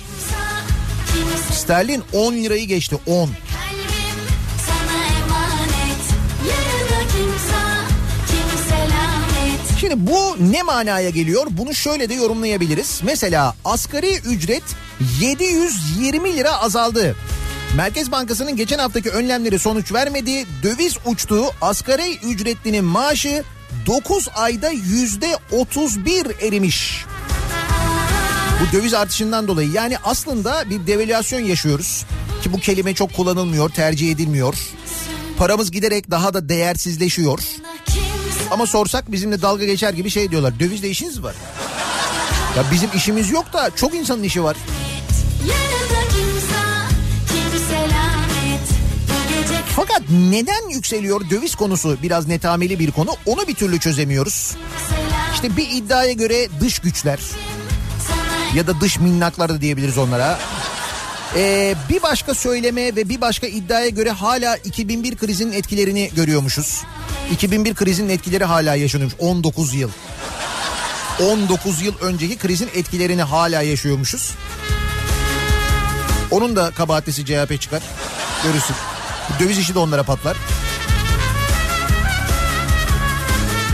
[1.53, 3.11] Sterlin 10 lirayı geçti 10.
[3.11, 3.29] kalbim
[4.67, 6.03] sana emanet
[6.49, 7.61] Yanına kimse
[8.27, 11.47] kimse lanet Şimdi bu ne manaya geliyor?
[11.49, 13.01] Bunu şöyle de yorumlayabiliriz.
[13.03, 14.63] Mesela asgari ücret
[15.21, 17.15] 720 lira azaldı.
[17.75, 20.45] Merkez Bankası'nın geçen haftaki önlemleri sonuç vermedi.
[20.63, 21.45] Döviz uçtu.
[21.61, 23.43] Asgari ücretlinin maaşı
[23.85, 27.05] 9 ayda yüzde 31 erimiş.
[28.61, 32.05] Bu döviz artışından dolayı yani aslında bir devalüasyon yaşıyoruz.
[32.43, 34.55] Ki bu kelime çok kullanılmıyor, tercih edilmiyor.
[35.37, 37.39] Paramız giderek daha da değersizleşiyor.
[38.51, 40.59] Ama sorsak bizimle dalga geçer gibi şey diyorlar.
[40.59, 41.35] Dövizle işiniz var.
[42.57, 44.57] Ya bizim işimiz yok da çok insanın işi var.
[49.79, 53.15] Fakat neden yükseliyor döviz konusu biraz netameli bir konu.
[53.25, 54.55] Onu bir türlü çözemiyoruz.
[55.33, 57.19] İşte bir iddiaya göre dış güçler
[58.55, 60.39] ya da dış minnaklar da diyebiliriz onlara.
[61.35, 66.83] Ee, bir başka söyleme ve bir başka iddiaya göre hala 2001 krizinin etkilerini görüyormuşuz.
[67.31, 69.89] 2001 krizinin etkileri hala yaşanıyormuş 19 yıl.
[71.31, 74.31] 19 yıl önceki krizin etkilerini hala yaşıyormuşuz.
[76.31, 77.81] Onun da kabahatlisi CHP çıkar.
[78.43, 78.75] Görürsün.
[79.39, 80.37] Döviz işi de onlara patlar.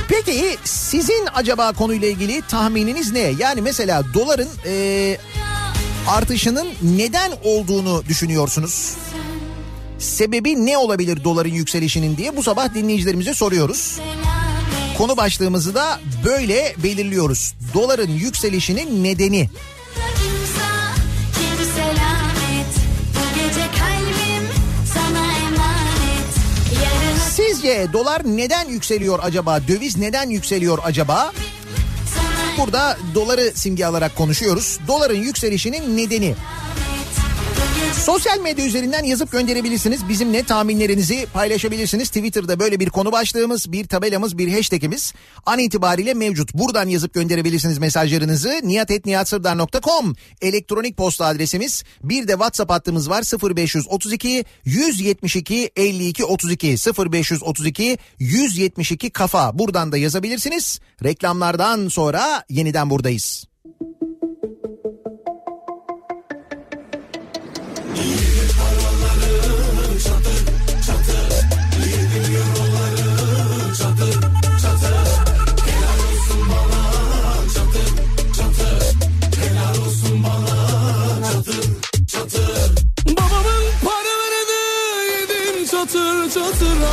[0.07, 3.33] Peki sizin acaba konuyla ilgili tahmininiz ne?
[3.39, 5.19] Yani mesela doların eee,
[6.07, 8.93] artışının neden olduğunu düşünüyorsunuz?
[9.99, 13.99] Sebebi ne olabilir doların yükselişinin diye bu sabah dinleyicilerimize soruyoruz.
[14.97, 17.53] Konu başlığımızı da böyle belirliyoruz.
[17.73, 19.49] Doların yükselişinin nedeni.
[27.65, 29.67] Sizce dolar neden yükseliyor acaba?
[29.67, 31.31] Döviz neden yükseliyor acaba?
[32.57, 34.79] Burada doları simge alarak konuşuyoruz.
[34.87, 36.35] Doların yükselişinin nedeni.
[38.03, 40.09] Sosyal medya üzerinden yazıp gönderebilirsiniz.
[40.09, 42.07] Bizimle tahminlerinizi paylaşabilirsiniz.
[42.07, 45.13] Twitter'da böyle bir konu başlığımız, bir tabelamız, bir hashtagimiz
[45.45, 46.53] an itibariyle mevcut.
[46.53, 48.59] Buradan yazıp gönderebilirsiniz mesajlarınızı.
[48.63, 51.83] niyatetniyatsırdar.com elektronik posta adresimiz.
[52.03, 53.23] Bir de WhatsApp hattımız var
[53.55, 56.75] 0532 172 52 32
[57.11, 59.59] 0532 172 kafa.
[59.59, 60.79] Buradan da yazabilirsiniz.
[61.03, 63.54] Reklamlardan sonra yeniden buradayız.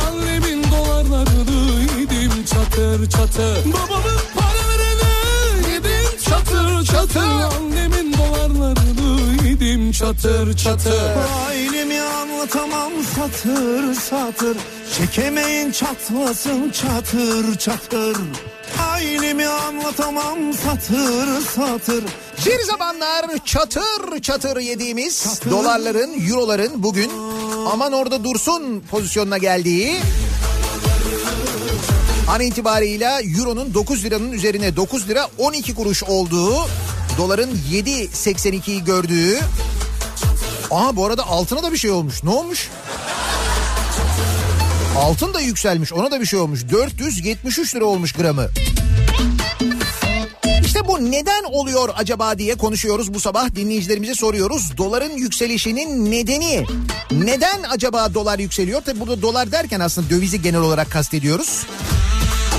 [0.07, 3.65] Annemin dolarlarını yedim çatır çatır.
[3.73, 7.21] Babamın paralarını yedim çatır çatır.
[7.57, 11.01] Annemin dolarlarını yedim çatır çatır.
[11.47, 14.57] Ailemi anlatamam satır satır.
[14.97, 18.17] Çekemeyin çatlasın çatır çatır.
[18.91, 22.03] Ailemi anlatamam satır satır.
[22.45, 27.11] Bir zamanlar çatır çatır yediğimiz dolarların, euroların bugün
[27.71, 29.95] aman orada dursun pozisyonuna geldiği
[32.27, 36.55] an itibarıyla euronun 9 liranın üzerine 9 lira 12 kuruş olduğu
[37.17, 39.39] doların 7.82'yi gördüğü
[40.71, 42.23] Aa bu arada altına da bir şey olmuş.
[42.23, 42.69] Ne olmuş?
[44.97, 45.93] Altın da yükselmiş.
[45.93, 46.61] Ona da bir şey olmuş.
[46.71, 48.47] 473 lira olmuş gramı.
[50.73, 54.77] İşte bu neden oluyor acaba diye konuşuyoruz bu sabah dinleyicilerimize soruyoruz.
[54.77, 56.65] Doların yükselişinin nedeni
[57.11, 58.81] neden acaba dolar yükseliyor?
[58.81, 61.65] Tabi burada dolar derken aslında dövizi genel olarak kastediyoruz.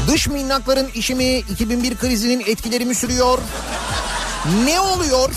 [0.08, 3.38] Dış minnakların işi mi 2001 krizinin etkileri mi sürüyor?
[4.64, 5.30] Ne oluyor?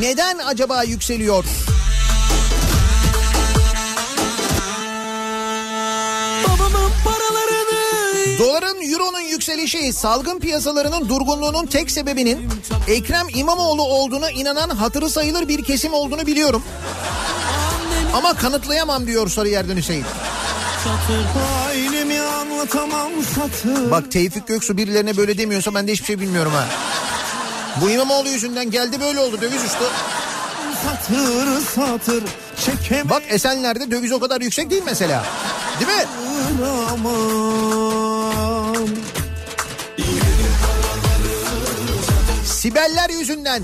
[0.00, 1.44] Neden acaba yükseliyor?
[8.38, 12.48] Doların, euronun yükselişi, salgın piyasalarının durgunluğunun tek sebebinin
[12.88, 16.62] Ekrem İmamoğlu olduğuna inanan hatırı sayılır bir kesim olduğunu biliyorum.
[18.14, 20.04] Ama kanıtlayamam diyor Sarıyer'den Hüseyin.
[20.84, 21.24] Satır
[23.90, 26.64] Bak Tevfik Göksu birilerine böyle demiyorsa ben de hiçbir şey bilmiyorum ha.
[27.80, 29.84] Bu İmamoğlu yüzünden geldi böyle oldu döviz uçtu.
[30.84, 32.24] satır satır
[32.64, 35.24] Çekemeyin Bak Esenler'de döviz o kadar yüksek değil mesela.
[35.80, 36.04] Değil mi?
[36.92, 37.87] aman
[42.78, 43.62] Sibeller yüzünden.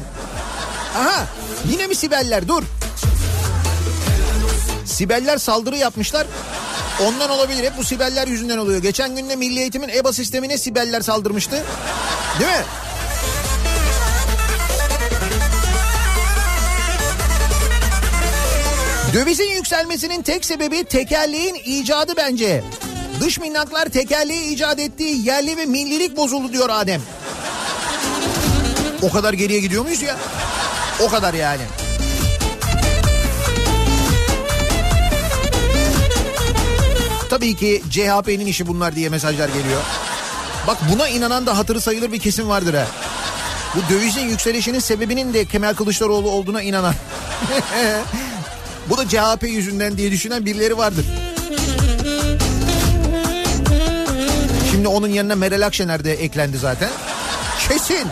[0.99, 1.27] Aha
[1.71, 2.63] yine mi Sibeller dur.
[4.87, 6.27] Sibeller saldırı yapmışlar.
[7.03, 7.65] Ondan olabilir.
[7.65, 8.83] Hep bu Sibeller yüzünden oluyor.
[8.83, 11.65] Geçen gün de Milli Eğitim'in EBA sistemine Sibeller saldırmıştı.
[12.41, 12.65] Değil mi?
[19.15, 22.65] Dövizin yükselmesinin tek sebebi tekerleğin icadı bence.
[23.21, 27.01] Dış minnaklar tekerleği icat ettiği yerli ve millilik bozuldu diyor Adem.
[29.05, 30.17] O kadar geriye gidiyor muyuz ya?
[31.01, 31.63] O kadar yani.
[37.31, 39.81] Tabii ki CHP'nin işi bunlar diye mesajlar geliyor.
[40.67, 42.87] Bak buna inanan da hatırı sayılır bir kesim vardır ha.
[43.75, 46.95] Bu dövizin yükselişinin sebebinin de Kemal Kılıçdaroğlu olduğuna inanan.
[48.91, 51.05] Bu da CHP yüzünden diye düşünen birileri vardır.
[54.71, 56.91] Şimdi onun yanına Meral Akşener de eklendi zaten.
[57.69, 58.09] Kesin.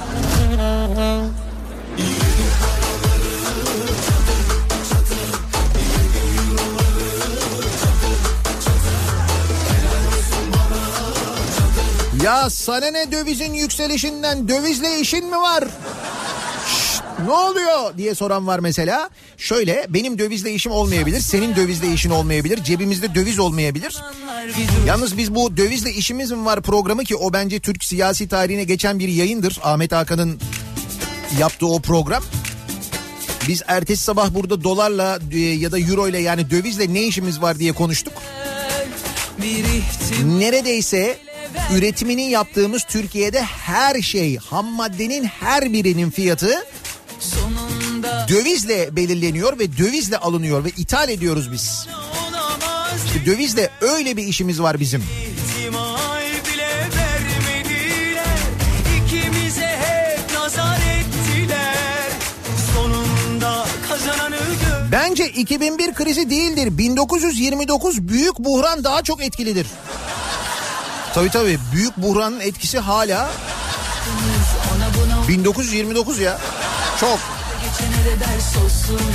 [12.23, 15.65] Ya sana ne dövizin yükselişinden dövizle işin mi var?
[16.69, 19.11] Şşt, ne oluyor diye soran var mesela.
[19.37, 23.97] Şöyle benim dövizle işim olmayabilir, senin dövizle işin olmayabilir, cebimizde döviz olmayabilir.
[24.87, 28.99] Yalnız biz bu dövizle işimiz mi var programı ki o bence Türk siyasi tarihine geçen
[28.99, 29.59] bir yayındır.
[29.63, 30.41] Ahmet Hakan'ın
[31.39, 32.23] yaptığı o program.
[33.49, 37.59] Biz ertesi sabah burada dolarla e, ya da euro ile yani dövizle ne işimiz var
[37.59, 38.15] diye konuştuk.
[40.25, 41.19] Neredeyse
[41.75, 46.65] üretimini yaptığımız Türkiye'de her şey ham maddenin her birinin fiyatı
[48.29, 51.87] dövizle belirleniyor ve dövizle alınıyor ve ithal ediyoruz biz.
[53.07, 55.05] İşte dövizle öyle bir işimiz var bizim.
[64.93, 66.79] Bence 2001 krizi değildir.
[66.79, 69.67] 1929 büyük buhran daha çok etkilidir.
[71.15, 73.31] Tabii tabii büyük buhranın etkisi hala
[74.77, 76.39] Ona buna 1929 ya.
[77.01, 77.19] Çok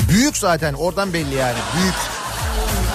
[0.10, 1.96] büyük zaten oradan belli yani büyük.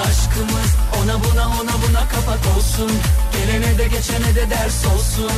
[0.03, 0.71] Aşkımız
[1.03, 2.91] ona buna ona buna kapak olsun
[3.33, 5.31] Gelene de geçene de ders olsun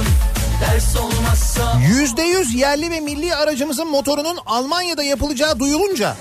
[1.03, 6.17] olmazsa %100 yerli ve milli aracımızın motorunun Almanya'da yapılacağı duyulunca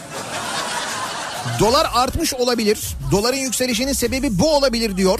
[1.59, 2.79] dolar artmış olabilir.
[3.11, 5.19] Doların yükselişinin sebebi bu olabilir diyor.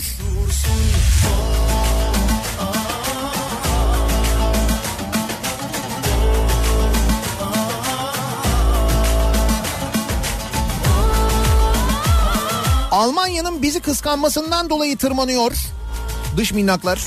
[12.94, 15.52] Almanya'nın bizi kıskanmasından dolayı tırmanıyor
[16.38, 17.00] dış minnaklar.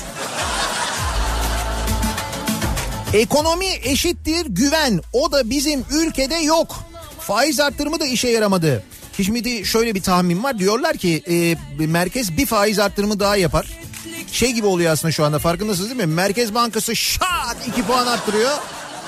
[3.13, 5.01] Ekonomi eşittir güven.
[5.13, 6.75] O da bizim ülkede yok.
[7.19, 8.83] Faiz arttırımı da işe yaramadı.
[9.23, 10.59] Şimdi şöyle bir tahmin var.
[10.59, 11.23] Diyorlar ki
[11.79, 13.67] e, merkez bir faiz arttırımı daha yapar.
[14.31, 16.13] Şey gibi oluyor aslında şu anda farkındasınız değil mi?
[16.13, 18.57] Merkez Bankası şak 2 puan arttırıyor.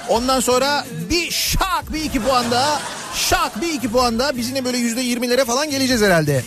[0.10, 2.82] Ondan sonra bir şak bir iki puan daha
[3.16, 6.43] şak bir iki puan daha biz yine böyle yüzde yirmilere falan geleceğiz herhalde.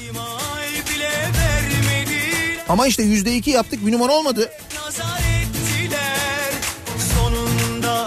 [2.69, 4.51] Ama işte yüzde iki yaptık bir numara olmadı.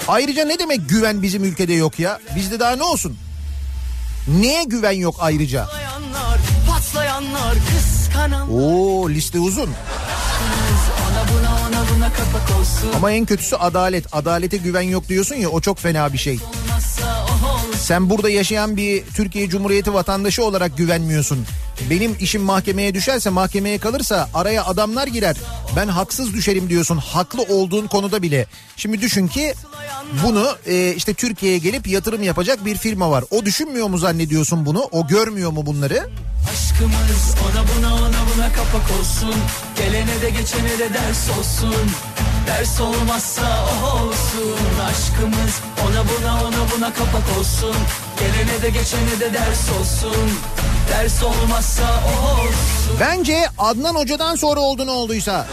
[0.07, 2.19] Ayrıca ne demek güven bizim ülkede yok ya?
[2.35, 3.17] Bizde daha ne olsun?
[4.27, 5.65] Neye güven yok ayrıca?
[5.65, 7.55] patlayanlar Patlayanlar
[8.51, 9.69] Oo liste uzun.
[12.95, 14.05] Ama en kötüsü adalet.
[14.11, 16.35] Adalete güven yok diyorsun ya o çok fena bir şey.
[16.35, 16.94] Olmazsa o olsun
[17.79, 21.45] Sen burada yaşayan bir Türkiye Cumhuriyeti vatandaşı olarak güvenmiyorsun.
[21.89, 25.35] Benim işim mahkemeye düşerse mahkemeye kalırsa araya adamlar girer.
[25.75, 28.47] Ben haksız düşerim diyorsun haklı olduğun konuda bile.
[28.77, 29.53] Şimdi düşün ki
[30.23, 33.23] bunu e, işte Türkiye'ye gelip yatırım yapacak bir firma var.
[33.31, 34.83] O düşünmüyor mu zannediyorsun bunu?
[34.91, 36.09] O görmüyor mu bunları?
[36.53, 39.35] Aşkımız ona buna ona buna kapak olsun
[39.77, 41.75] Gelene de geçene de ders olsun
[42.47, 44.57] Ders olmazsa o olsun
[44.89, 47.75] Aşkımız ona buna ona buna kapak olsun
[48.19, 50.31] Gelene de geçene de ders olsun
[50.89, 55.47] Ders olmazsa o olsun Bence Adnan Hoca'dan sonra oldu ne olduysa.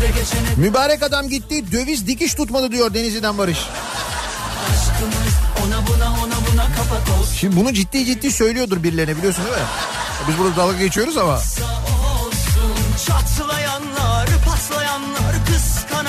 [0.00, 3.58] De geçene Mübarek adam gitti döviz dikiş tutmadı diyor Denizli'den Barış.
[4.68, 5.34] aşkımız
[5.66, 9.62] Ona buna ona buna kapak olsun Şimdi bunu ciddi ciddi söylüyordur birilerine biliyorsun değil mi?
[10.28, 11.32] Biz burada dalga geçiyoruz ama.
[11.32, 12.74] o olsun
[13.08, 13.33] patlayanlar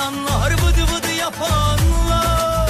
[0.06, 2.70] Kıskananlar vıdı vıdı yapanlar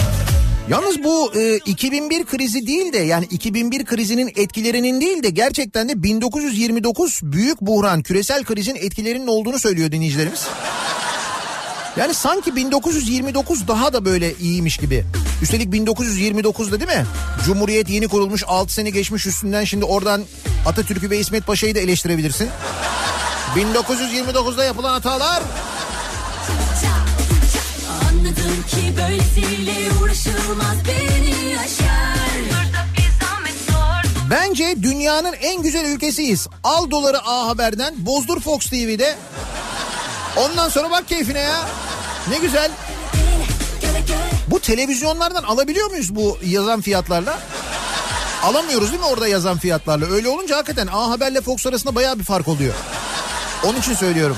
[0.70, 6.04] Yalnız bu e, 2001 krizi değil de yani 2001 krizinin etkilerinin değil de gerçekten de
[6.04, 10.48] 1929 büyük buhran küresel krizin etkilerinin olduğunu söylüyor dinleyicilerimiz.
[11.98, 15.06] Yani sanki 1929 daha da böyle iyiymiş gibi.
[15.42, 17.06] Üstelik 1929'da değil mi?
[17.46, 20.24] Cumhuriyet yeni kurulmuş 6 sene geçmiş üstünden şimdi oradan
[20.66, 22.50] Atatürk'ü ve İsmet Paşa'yı da eleştirebilirsin.
[23.56, 25.44] 1929'da yapılan hatalar
[34.30, 36.48] Bence dünyanın en güzel ülkesiyiz.
[36.64, 39.16] Al doları A Haber'den, bozdur Fox TV'de.
[40.38, 41.66] Ondan sonra bak keyfine ya.
[42.30, 42.72] Ne güzel.
[44.48, 47.40] Bu televizyonlardan alabiliyor muyuz bu yazan fiyatlarla?
[48.44, 50.06] Alamıyoruz değil mi orada yazan fiyatlarla?
[50.06, 52.74] Öyle olunca hakikaten A Haber'le Fox arasında baya bir fark oluyor.
[53.64, 54.38] Onun için söylüyorum.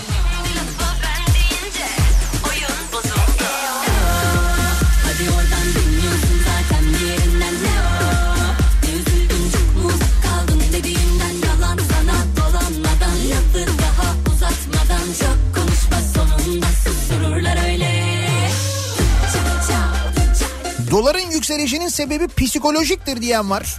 [20.98, 23.76] Doların yükselişinin sebebi psikolojiktir diyen var.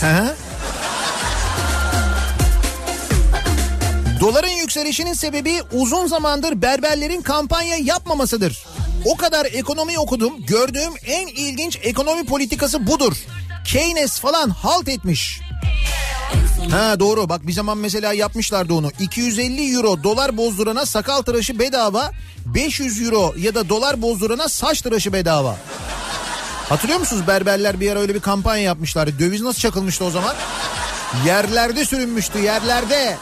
[0.00, 0.34] Hı.
[4.20, 8.66] Doların yükselişinin sebebi uzun zamandır berberlerin kampanya yapmamasıdır.
[9.04, 10.46] O kadar ekonomi okudum.
[10.46, 13.16] Gördüğüm en ilginç ekonomi politikası budur.
[13.64, 15.40] Keynes falan halt etmiş.
[16.70, 18.90] Ha doğru bak bir zaman mesela yapmışlardı onu.
[19.00, 22.10] 250 euro dolar bozdurana sakal tıraşı bedava.
[22.46, 25.56] 500 euro ya da dolar bozdurana saç tıraşı bedava.
[26.68, 29.18] Hatırlıyor musunuz berberler bir ara öyle bir kampanya yapmışlardı.
[29.18, 30.34] Döviz nasıl çakılmıştı o zaman?
[31.26, 33.16] Yerlerde sürünmüştü yerlerde.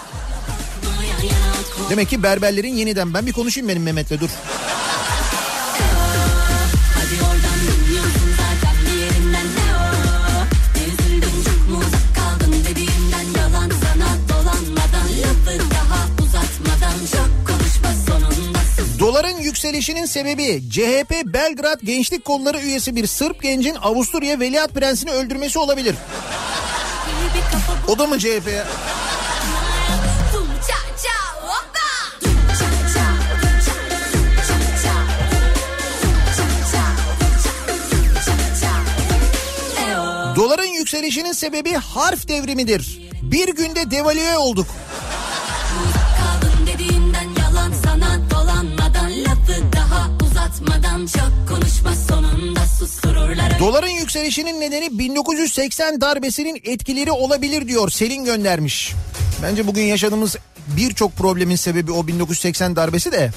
[1.91, 4.31] Demek ki berberlerin yeniden ben bir konuşayım benim Mehmet'le dur.
[19.23, 25.59] Doların yükselişinin sebebi CHP Belgrad Gençlik Kolları üyesi bir Sırp gencin Avusturya Veliaht Prensini öldürmesi
[25.59, 25.95] olabilir.
[27.89, 28.65] O da mı CHP'ye?
[40.37, 43.11] Doların yükselişinin sebebi harf devrimidir.
[43.23, 44.67] Bir günde devalüe olduk.
[50.63, 53.59] Uzatmadan çok konuşma sonunda sustururlar.
[53.59, 58.93] Doların yükselişinin nedeni 1980 darbesinin etkileri olabilir diyor Selin göndermiş.
[59.43, 60.37] Bence bugün yaşadığımız
[60.77, 63.31] birçok problemin sebebi o 1980 darbesi de.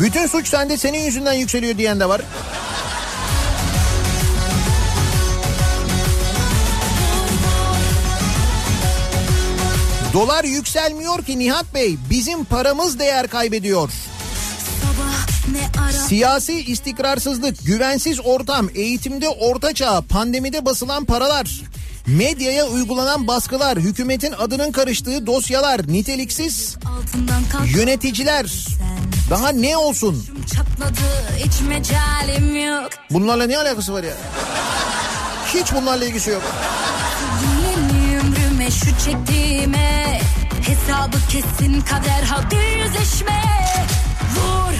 [0.00, 2.20] Bütün suç sende senin yüzünden yükseliyor diyen de var.
[10.12, 11.96] Dolar yükselmiyor ki Nihat Bey.
[12.10, 13.90] Bizim paramız değer kaybediyor.
[16.08, 21.60] Siyasi istikrarsızlık, güvensiz ortam, eğitimde ortaçağ, pandemide basılan paralar,
[22.06, 26.76] medyaya uygulanan baskılar, hükümetin adının karıştığı dosyalar, niteliksiz
[27.76, 28.66] yöneticiler.
[29.30, 30.26] Daha ne olsun?
[33.10, 34.14] Bunlarla ne alakası var ya?
[35.54, 36.42] Hiç bunlarla ilgisi yok.
[38.88, 40.20] Şu çektiğime
[40.66, 43.42] Hesabı kesin kader hadi yüzleşme
[44.36, 44.72] Vur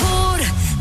[0.00, 0.38] vur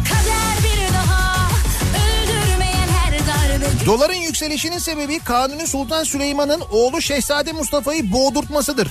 [0.09, 1.49] kader bir daha
[1.95, 8.87] Öldürmeyen her darbe Doların yükselişinin sebebi Kanuni Sultan Süleyman'ın oğlu Şehzade Mustafa'yı boğdurtmasıdır.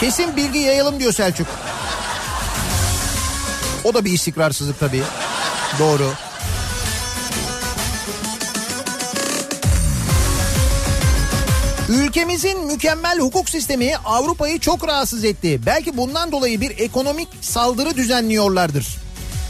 [0.00, 1.46] Kesin bilgi yayalım diyor Selçuk.
[3.84, 5.02] O da bir istikrarsızlık tabii.
[5.78, 6.12] Doğru.
[11.88, 15.60] Ülkemizin mükemmel hukuk sistemi Avrupa'yı çok rahatsız etti.
[15.66, 18.96] Belki bundan dolayı bir ekonomik saldırı düzenliyorlardır.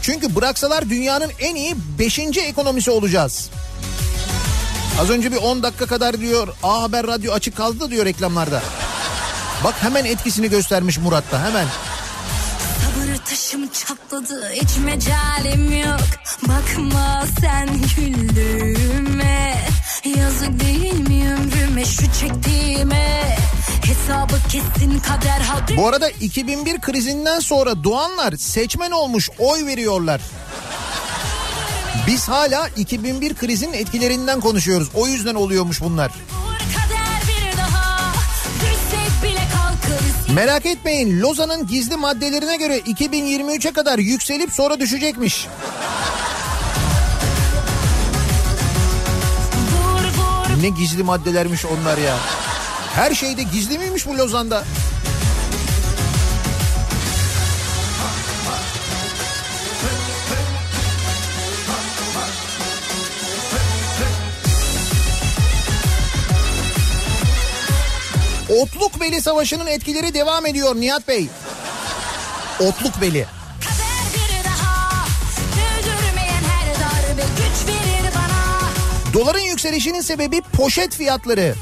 [0.01, 2.19] Çünkü bıraksalar dünyanın en iyi 5.
[2.19, 3.49] ekonomisi olacağız.
[5.01, 8.61] Az önce bir 10 dakika kadar diyor A Haber Radyo açık kaldı da diyor reklamlarda.
[9.63, 11.65] Bak hemen etkisini göstermiş Murat'ta hemen.
[12.81, 16.01] Sabır taşım çatladı hiç mecalim yok
[16.47, 19.55] Bakma sen güldüğüme
[20.05, 23.37] Yazık değil mi ömrüme şu çektiğime
[23.85, 30.21] Hesabı kesin kader hadi Bu arada 2001 krizinden sonra doğanlar seçmen olmuş oy veriyorlar.
[32.07, 34.89] Biz hala 2001 krizin etkilerinden konuşuyoruz.
[34.93, 36.11] O yüzden oluyormuş bunlar.
[40.33, 45.47] Merak etmeyin Lozan'ın gizli maddelerine göre 2023'e kadar yükselip sonra düşecekmiş.
[50.61, 52.17] Ne gizli maddelermiş onlar ya.
[52.95, 54.63] Her şeyde gizli miymiş bu Lozan'da?
[68.49, 71.27] Otlukbeli Savaşı'nın etkileri devam ediyor Nihat Bey.
[72.59, 73.25] Otlukbeli.
[73.25, 73.36] kader
[79.17, 81.55] Doların yükselişinin sebebi poşet fiyatları.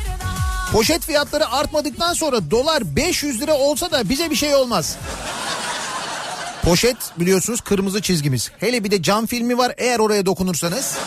[0.72, 4.98] Poşet fiyatları artmadıktan sonra dolar 500 lira olsa da bize bir şey olmaz.
[6.64, 8.52] Poşet biliyorsunuz kırmızı çizgimiz.
[8.60, 10.98] Hele bir de cam filmi var eğer oraya dokunursanız.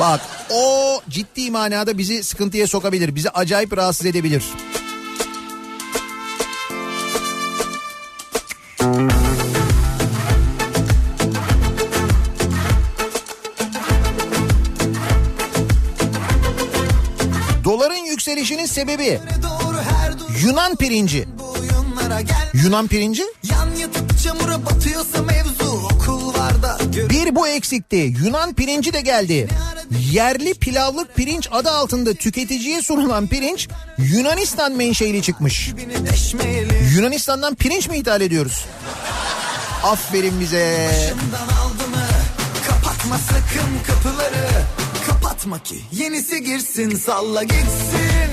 [0.00, 3.14] Bak o ciddi manada bizi sıkıntıya sokabilir.
[3.14, 4.42] Bizi acayip rahatsız edebilir.
[18.38, 19.20] Yükselişinin sebebi
[20.42, 21.28] Yunan pirinci.
[22.54, 28.14] Yunan pirinci Yan yatıp çamura batıyorsa mevzu okul var da gör Bir bu eksikti.
[28.24, 29.48] Yunan pirinci de geldi.
[30.12, 33.68] Yerli pilavlık pirinç adı altında tüketiciye sunulan pirinç
[33.98, 35.72] Yunanistan menşeili çıkmış.
[36.94, 38.66] Yunanistan'dan pirinç mi ithal ediyoruz?
[39.84, 40.90] Aferin bize.
[40.92, 42.06] Başımdan aldı mı
[42.68, 44.57] kapatma sakın kapıları
[45.48, 48.30] Kapatma ki yenisi girsin salla gitsin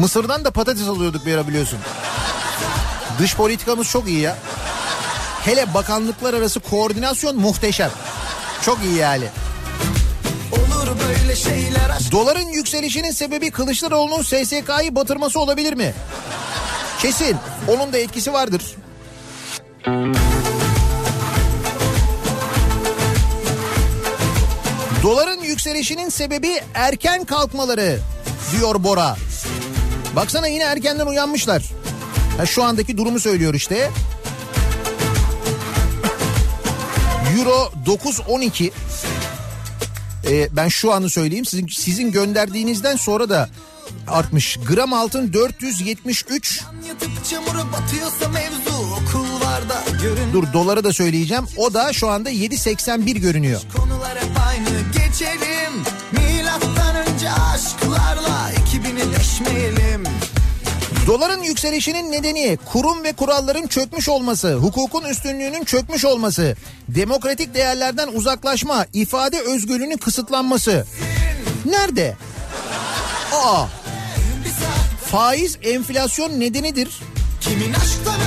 [0.00, 1.78] Mısır'dan da patates alıyorduk bir ara biliyorsun.
[3.18, 4.38] Dış politikamız çok iyi ya.
[5.44, 7.90] Hele bakanlıklar arası koordinasyon muhteşem.
[8.62, 9.24] Çok iyi yani.
[10.52, 15.94] Olur böyle şeyler aşk Doların yükselişinin sebebi Kılıçdaroğlu'nun SSK'yı batırması olabilir mi?
[16.98, 17.36] Kesin.
[17.68, 18.62] Onun da etkisi vardır.
[25.44, 27.98] Yükselişinin sebebi erken kalkmaları
[28.52, 29.16] diyor Bora.
[30.16, 31.62] Baksana yine erkenden uyanmışlar.
[32.36, 33.90] Ha, şu andaki durumu söylüyor işte.
[37.36, 38.70] Euro 9.12
[40.30, 41.44] ee, ben şu anı söyleyeyim.
[41.44, 43.48] Sizin, sizin gönderdiğinizden sonra da
[44.08, 44.58] artmış.
[44.68, 46.62] Gram altın 473.
[46.88, 51.44] yatıp çamura batıyorsa mevzu okul var da görün Dur doları da söyleyeceğim.
[51.56, 53.60] O da şu anda 7.81 görünüyor.
[55.18, 60.04] Geçelim Milattan önce aşklarla ekibini deşmeyelim
[61.06, 66.56] Doların yükselişinin nedeni kurum ve kuralların çökmüş olması, hukukun üstünlüğünün çökmüş olması,
[66.88, 70.86] demokratik değerlerden uzaklaşma, ifade özgürlüğünün kısıtlanması.
[71.64, 72.16] Nerede?
[73.32, 73.66] Aa.
[75.10, 77.00] Faiz enflasyon nedenidir.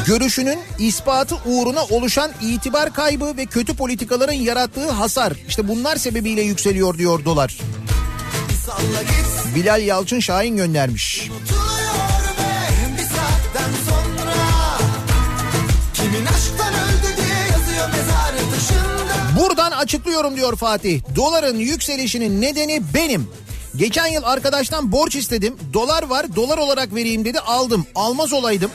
[0.07, 5.34] Görüşünün ispatı uğruna oluşan itibar kaybı ve kötü politikaların yarattığı hasar.
[5.47, 7.57] İşte bunlar sebebiyle yükseliyor diyor dolar.
[9.55, 11.30] Bilal Yalçın Şahin göndermiş.
[19.68, 21.01] Taşında açıklıyorum diyor Fatih.
[21.15, 23.30] Doların yükselişinin nedeni benim.
[23.76, 25.55] Geçen yıl arkadaştan borç istedim.
[25.74, 27.86] Dolar var dolar olarak vereyim dedi aldım.
[27.95, 28.72] Almaz olaydım.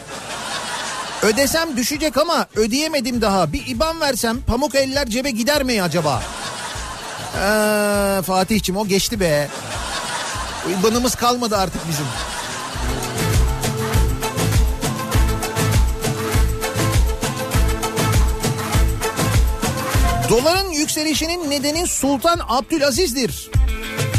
[1.23, 3.53] Ödesem düşecek ama ödeyemedim daha.
[3.53, 6.23] Bir IBAN versem pamuk eller cebe gider mi acaba?
[7.37, 9.49] Ee, Fatih'cim o geçti be.
[10.81, 12.05] IBAN'ımız kalmadı artık bizim.
[20.31, 23.51] Doların yükselişinin nedeni Sultan Abdülaziz'dir.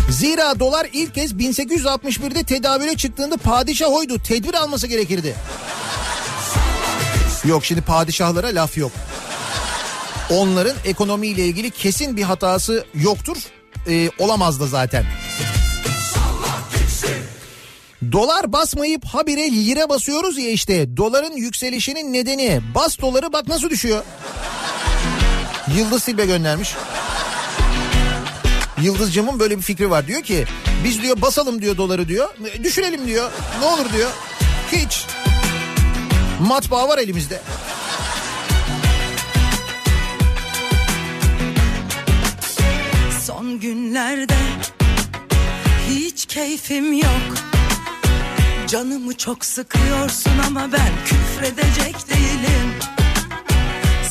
[0.10, 4.20] Zira dolar ilk kez 1861'de tedavüle çıktığında padişah oydu.
[4.20, 5.36] Tedbir alması gerekirdi.
[7.46, 8.92] Yok şimdi padişahlara laf yok.
[10.30, 13.38] Onların ekonomiyle ilgili kesin bir hatası yoktur.
[13.88, 15.06] Ee, olamaz da zaten.
[18.12, 20.98] Dolar basmayıp habire lira basıyoruz ya işte.
[20.98, 24.04] Doların yükselişinin nedeni bas doları bak nasıl düşüyor.
[25.78, 26.76] Yıldız Silbe göndermiş.
[28.82, 30.08] Yıldızcığımın böyle bir fikri var.
[30.08, 30.46] Diyor ki
[30.84, 32.30] biz diyor basalım diyor doları diyor.
[32.64, 33.32] Düşürelim diyor.
[33.60, 34.10] Ne olur diyor.
[34.72, 35.06] Hiç.
[36.44, 37.42] Matbaa var elimizde.
[43.26, 44.36] Son günlerde
[45.90, 47.34] hiç keyfim yok
[48.68, 52.74] Canımı çok sıkıyorsun ama ben küfredecek değilim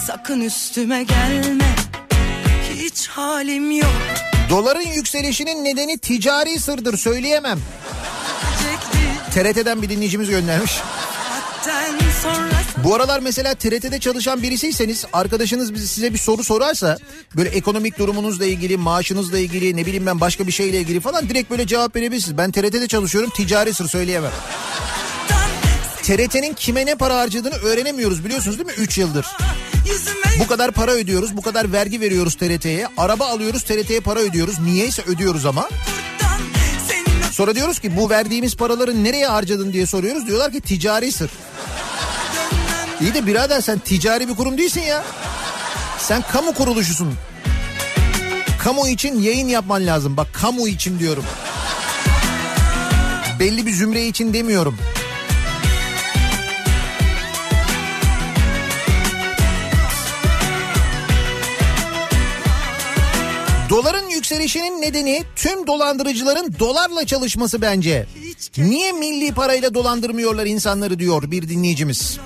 [0.06, 1.74] Sakın üstüme gelme
[2.74, 4.02] hiç halim yok
[4.50, 7.58] Doların yükselişinin nedeni ticari sırdır söyleyemem.
[9.34, 10.72] TRT'den bir dinleyicimiz göndermiş.
[12.84, 16.98] Bu aralar mesela TRT'de çalışan birisiyseniz arkadaşınız bizi size bir soru sorarsa
[17.36, 21.50] böyle ekonomik durumunuzla ilgili, maaşınızla ilgili, ne bileyim ben başka bir şeyle ilgili falan direkt
[21.50, 22.38] böyle cevap verebilirsiniz.
[22.38, 24.32] Ben TRT'de çalışıyorum, ticari sır söyleyemem.
[26.02, 28.74] TRT'nin kime ne para harcadığını öğrenemiyoruz biliyorsunuz değil mi?
[28.78, 29.26] 3 yıldır.
[30.40, 32.88] Bu kadar para ödüyoruz, bu kadar vergi veriyoruz TRT'ye.
[32.96, 34.60] Araba alıyoruz, TRT'ye para ödüyoruz.
[34.60, 35.68] Niyeyse ödüyoruz ama.
[37.32, 40.26] Sonra diyoruz ki bu verdiğimiz paraları nereye harcadın diye soruyoruz.
[40.26, 41.30] Diyorlar ki ticari sır.
[43.00, 45.04] İyi de birader sen ticari bir kurum değilsin ya.
[45.98, 47.14] Sen kamu kuruluşusun.
[48.58, 50.16] Kamu için yayın yapman lazım.
[50.16, 51.24] Bak kamu için diyorum.
[53.38, 54.78] Belli bir zümre için demiyorum.
[63.70, 68.06] Doların yükselişinin nedeni tüm dolandırıcıların dolarla çalışması bence.
[68.56, 72.18] Niye milli parayla dolandırmıyorlar insanları diyor bir dinleyicimiz.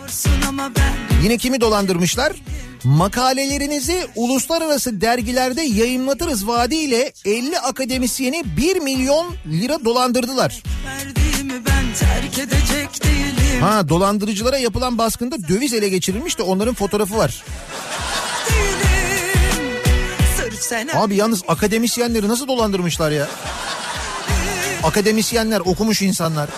[1.22, 2.32] Yine kimi dolandırmışlar?
[2.84, 10.62] Makalelerinizi uluslararası dergilerde yayınlatırız vaadiyle 50 akademisyeni 1 milyon lira dolandırdılar.
[13.60, 17.44] Ha dolandırıcılara yapılan baskında döviz ele geçirilmiş de onların fotoğrafı var.
[18.50, 18.95] değilim
[20.60, 23.28] Sen Abi yalnız akademisyenleri nasıl dolandırmışlar ya?
[24.82, 26.48] Akademisyenler okumuş insanlar.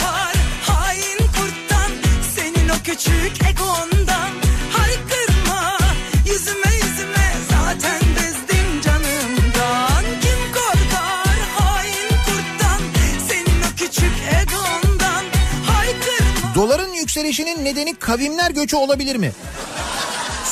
[0.00, 1.90] korkar hain kurttan
[2.36, 4.30] Senin o küçük egondan
[4.72, 5.78] Haykırma
[6.26, 12.80] yüzüme yüzüme Zaten bezdim canımdan Kim korkar hain kurttan
[13.28, 14.12] Senin o küçük
[14.42, 15.24] egondan
[15.66, 19.32] Haykırma Doların yükselişinin nedeni kavimler göçü olabilir mi?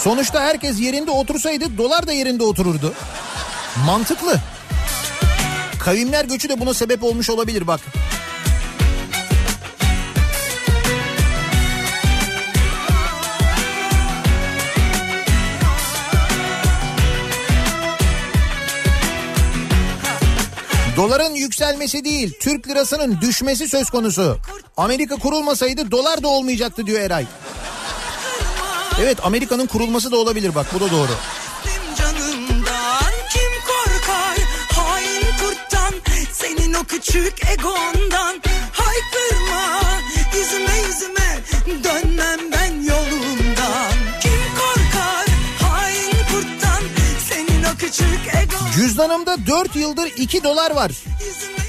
[0.05, 2.95] Sonuçta herkes yerinde otursaydı dolar da yerinde otururdu.
[3.87, 4.41] Mantıklı.
[5.79, 7.81] Kavimler göçü de buna sebep olmuş olabilir bak.
[20.97, 24.39] Doların yükselmesi değil, Türk lirasının düşmesi söz konusu.
[24.77, 27.27] Amerika kurulmasaydı dolar da olmayacaktı diyor Eray.
[29.01, 30.55] Evet Amerika'nın kurulması da olabilir.
[30.55, 31.11] Bak bu da doğru.
[36.33, 38.43] Senin o küçük egondan.
[38.73, 39.81] Haykırma.
[40.37, 41.39] Yüzüme yüzüme
[41.85, 45.27] dönmem ben yolumdan kim korkar?
[45.63, 46.83] Hain kurttan.
[47.29, 50.93] Senin o küçük egon Cüzdanımda 4 yıldır 2 dolar var.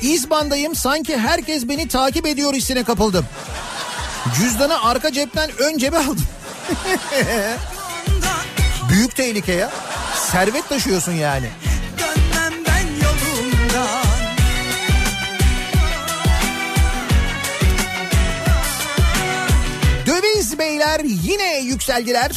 [0.01, 3.25] İzbandayım sanki herkes beni takip ediyor hissine kapıldım.
[4.37, 6.34] Cüzdanı arka cepten ön cebe aldım.
[8.89, 9.71] Büyük tehlike ya.
[10.31, 11.49] Servet taşıyorsun yani.
[20.05, 22.31] Döviz beyler yine yükseldiler.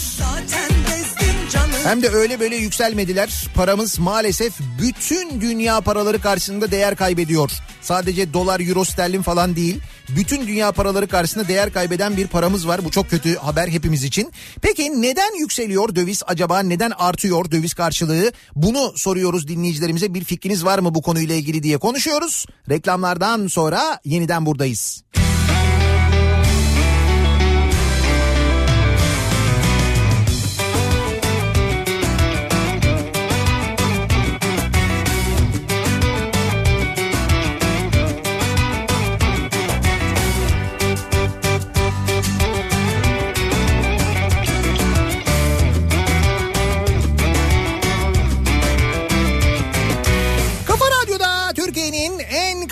[1.84, 3.44] Hem de öyle böyle yükselmediler.
[3.54, 4.52] Paramız maalesef
[4.82, 7.50] bütün dünya paraları karşısında değer kaybediyor.
[7.82, 9.80] Sadece dolar, euro, sterlin falan değil.
[10.08, 12.84] Bütün dünya paraları karşısında değer kaybeden bir paramız var.
[12.84, 14.32] Bu çok kötü haber hepimiz için.
[14.62, 16.60] Peki neden yükseliyor döviz acaba?
[16.60, 18.32] Neden artıyor döviz karşılığı?
[18.54, 20.14] Bunu soruyoruz dinleyicilerimize.
[20.14, 22.46] Bir fikriniz var mı bu konuyla ilgili diye konuşuyoruz.
[22.70, 25.02] Reklamlardan sonra yeniden buradayız.
[25.12, 25.27] Kafa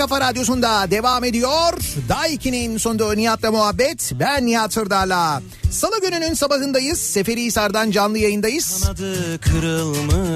[0.09, 1.73] kafa radyosunda devam ediyor.
[2.09, 4.13] Daiki'nin sonunda Nihat'la muhabbet.
[4.21, 5.43] Ben Nihat Sırdar'la.
[5.71, 6.99] Salı gününün sabahındayız.
[6.99, 8.85] Seferihisar'dan canlı yayındayız.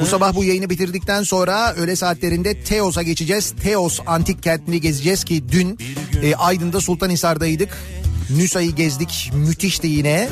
[0.02, 3.54] Bu sabah bu yayını bitirdikten sonra öğle saatlerinde Teos'a geçeceğiz.
[3.62, 5.78] Teos antik kentini gezeceğiz ki dün
[6.22, 7.78] e, Aydın'da Sultanhisar'daydık.
[8.36, 9.30] Nüsa'yı gezdik.
[9.34, 10.28] Müthişti yine.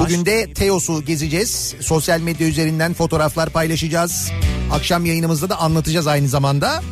[0.00, 1.74] Bugün de Teos'u gezeceğiz.
[1.80, 4.30] Sosyal medya üzerinden fotoğraflar paylaşacağız.
[4.72, 6.82] Akşam yayınımızda da anlatacağız aynı zamanda.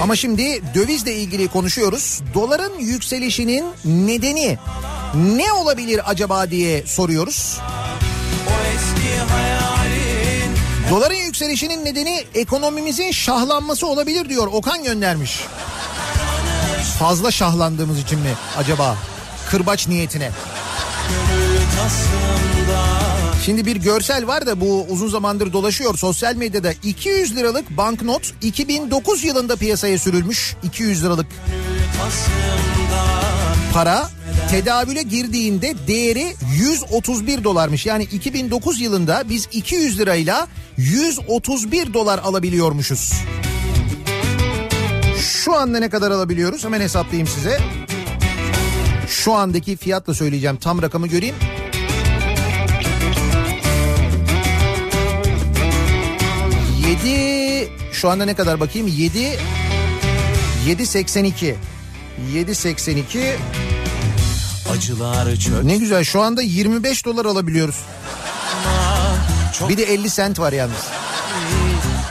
[0.00, 2.20] Ama şimdi dövizle ilgili konuşuyoruz.
[2.34, 4.58] Doların yükselişinin nedeni
[5.14, 7.58] ne olabilir acaba diye soruyoruz.
[10.90, 14.46] Doların yükselişinin nedeni ekonomimizin şahlanması olabilir diyor.
[14.46, 15.40] Okan göndermiş.
[16.98, 18.96] Fazla şahlandığımız için mi acaba?
[19.50, 20.30] Kırbaç niyetine.
[23.44, 26.72] Şimdi bir görsel var da bu uzun zamandır dolaşıyor sosyal medyada.
[26.82, 30.56] 200 liralık banknot 2009 yılında piyasaya sürülmüş.
[30.62, 31.26] 200 liralık
[33.72, 34.10] para
[34.50, 37.86] tedavüle girdiğinde değeri 131 dolarmış.
[37.86, 43.12] Yani 2009 yılında biz 200 lirayla 131 dolar alabiliyormuşuz.
[45.24, 46.64] Şu anda ne kadar alabiliyoruz?
[46.64, 47.60] Hemen hesaplayayım size.
[49.08, 50.56] Şu andaki fiyatla söyleyeceğim.
[50.56, 51.34] Tam rakamı göreyim.
[56.88, 58.86] Yedi şu anda ne kadar bakayım?
[58.86, 59.38] Yedi
[60.68, 61.54] 7.82
[62.34, 63.34] 7.82
[64.76, 67.76] acılar çökme ne güzel şu anda 25 dolar alabiliyoruz.
[69.68, 70.88] Bir de 50 sent var yalnız.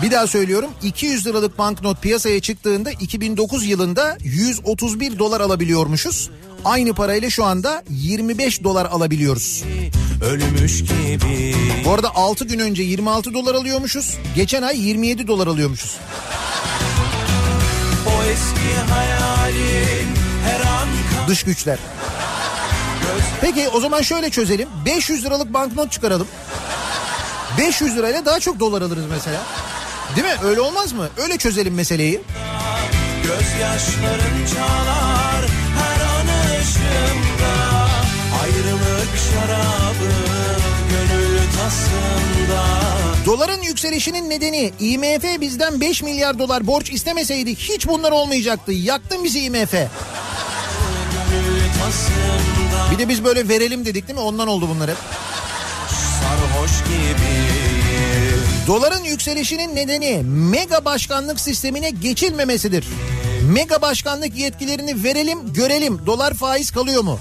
[0.04, 6.30] Bir daha söylüyorum 200 liralık banknot piyasaya çıktığında 2009 yılında 131 dolar alabiliyormuşuz.
[6.66, 9.64] Aynı parayla şu anda 25 dolar alabiliyoruz.
[10.24, 14.18] ölmüş gibi Bu arada 6 gün önce 26 dolar alıyormuşuz.
[14.36, 15.98] Geçen ay 27 dolar alıyormuşuz.
[18.08, 20.08] o eski hayalin
[20.46, 20.88] her an
[21.28, 21.80] Dış güçler.
[23.42, 24.70] Peki o zaman şöyle çözelim.
[24.86, 26.28] 500 liralık banknot çıkaralım.
[27.58, 29.42] 500 lirayla daha çok dolar alırız mesela.
[30.16, 30.34] Değil mi?
[30.44, 31.10] Öyle olmaz mı?
[31.18, 32.22] Öyle çözelim meseleyi.
[33.24, 35.46] Gözyaşların çalar
[35.80, 36.28] her an
[36.62, 37.54] ışığımda
[38.44, 40.14] Ayrılık şarabı
[40.90, 42.64] gönül tasımda
[43.26, 48.72] Doların yükselişinin nedeni IMF bizden 5 milyar dolar borç istemeseydi hiç bunlar olmayacaktı.
[48.72, 49.74] Yaktın bizi IMF.
[52.92, 54.26] Bir de biz böyle verelim dedik değil mi?
[54.26, 54.98] Ondan oldu bunlar hep.
[56.22, 57.03] sarhoş gibi
[58.68, 62.88] Doların yükselişinin nedeni mega başkanlık sistemine geçilmemesidir.
[63.54, 67.20] Mega başkanlık yetkilerini verelim görelim dolar faiz kalıyor mu?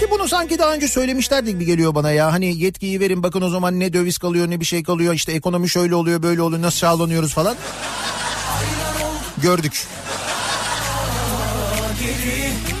[0.00, 2.32] Ki bunu sanki daha önce söylemişlerdi gibi geliyor bana ya.
[2.32, 5.14] Hani yetkiyi verin bakın o zaman ne döviz kalıyor ne bir şey kalıyor.
[5.14, 7.56] İşte ekonomi şöyle oluyor böyle oluyor nasıl sağlanıyoruz falan.
[9.42, 9.86] Gördük.
[12.00, 12.75] geri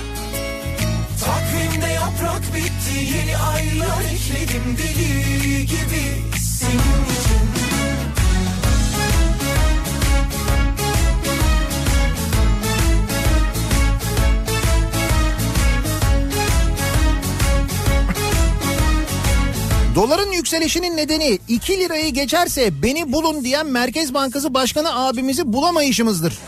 [3.00, 6.04] yeni aylar ekledim deli gibi
[6.38, 7.46] senin için
[19.94, 26.38] Doların yükselişinin nedeni 2 lirayı geçerse beni bulun diyen Merkez Bankası Başkanı abimizi bulamayışımızdır.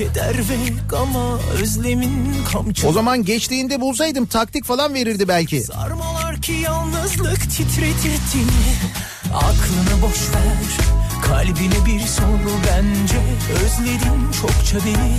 [0.00, 0.56] Keder ve
[0.88, 2.88] gama özlemin kamçı.
[2.88, 5.60] O zaman geçtiğinde bulsaydım taktik falan verirdi belki.
[5.60, 8.44] Sarmalar ki yalnızlık titretirdi.
[9.34, 10.86] Aklını boş ver
[11.22, 12.24] Kalbine bir sor
[12.66, 13.20] bence.
[13.64, 15.16] Özledin çokça beni.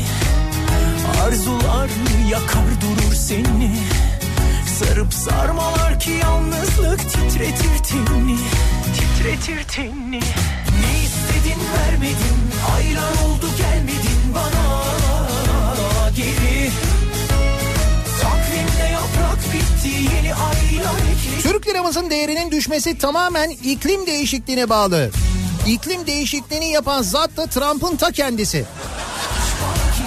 [1.24, 1.90] Arzular
[2.32, 3.78] yakar durur seni.
[4.80, 8.38] Sarıp sarmalar ki yalnızlık titretir tenini
[8.96, 10.20] Titretir tenini
[10.82, 12.42] Ne istedin vermedin.
[12.76, 14.11] Aylar oldu gelmedin
[21.82, 25.12] Liramızın değerinin düşmesi tamamen iklim değişikliğine bağlı.
[25.68, 28.66] İklim değişikliğini yapan zat da Trump'ın ta kendisi.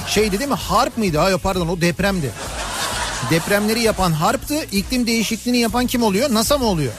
[0.09, 0.57] Şeydi değil mi?
[0.57, 1.19] Harp mıydı?
[1.19, 2.31] Hayır pardon o depremdi.
[3.31, 4.65] Depremleri yapan harptı.
[4.73, 6.35] İklim değişikliğini yapan kim oluyor?
[6.35, 6.93] NASA mı oluyor?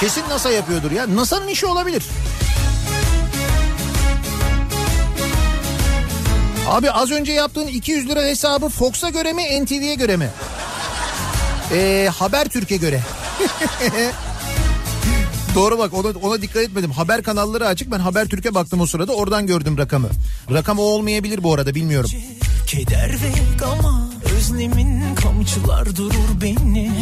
[0.00, 1.16] Kesin NASA yapıyordur ya.
[1.16, 2.02] NASA'nın işi olabilir.
[6.68, 10.30] Abi az önce yaptığın 200 lira hesabı Fox'a göre mi NTV'ye göre mi?
[11.72, 13.00] Ee, Habertürk'e göre.
[15.54, 16.90] Doğru bak ona, ona dikkat etmedim.
[16.90, 17.90] Haber kanalları açık.
[17.90, 20.08] Ben Habertürk'e baktım o sırada oradan gördüm rakamı.
[20.52, 22.10] Rakam o olmayabilir bu arada bilmiyorum.
[22.66, 26.92] Keder ve gama özlemin kamçılar durur beni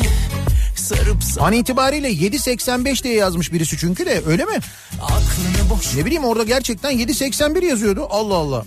[0.76, 4.58] sarıp An itibariyle 7.85 diye yazmış birisi çünkü de öyle mi?
[5.02, 8.06] aklını boş Ne bileyim orada gerçekten 7.81 yazıyordu.
[8.10, 8.64] Allah Allah.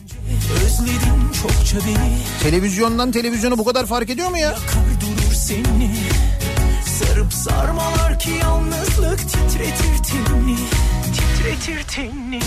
[2.43, 4.47] Televizyondan televizyona bu kadar fark ediyor mu ya?
[4.47, 5.00] yakar
[5.51, 5.91] seni.
[6.99, 10.57] Sarıp sarmalar ki yalnızlık titretir tenini
[11.13, 12.39] titretir tenini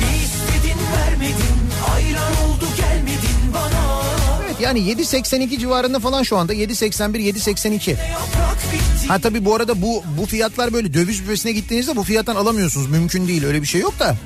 [0.00, 1.60] ne istedin vermedin
[1.94, 4.02] ayran oldu gelmedin bana.
[4.44, 6.54] Evet yani 7.82 civarında falan şu anda.
[6.54, 7.90] 7.81 7.82.
[7.90, 9.08] yaprak bitti.
[9.08, 12.90] Ha tabii bu arada bu bu fiyatlar böyle döviz büfesine gittiğinizde bu fiyattan alamıyorsunuz.
[12.90, 14.16] Mümkün değil öyle bir şey yok da.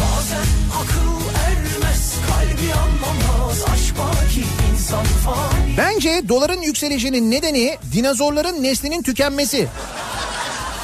[0.00, 0.46] bazen
[0.82, 1.10] akıl
[1.46, 3.62] ermez kalbi anlamaz.
[3.72, 9.68] Aşk var ki insan fani Bence doların yükselişinin nedeni dinozorların neslinin tükenmesi.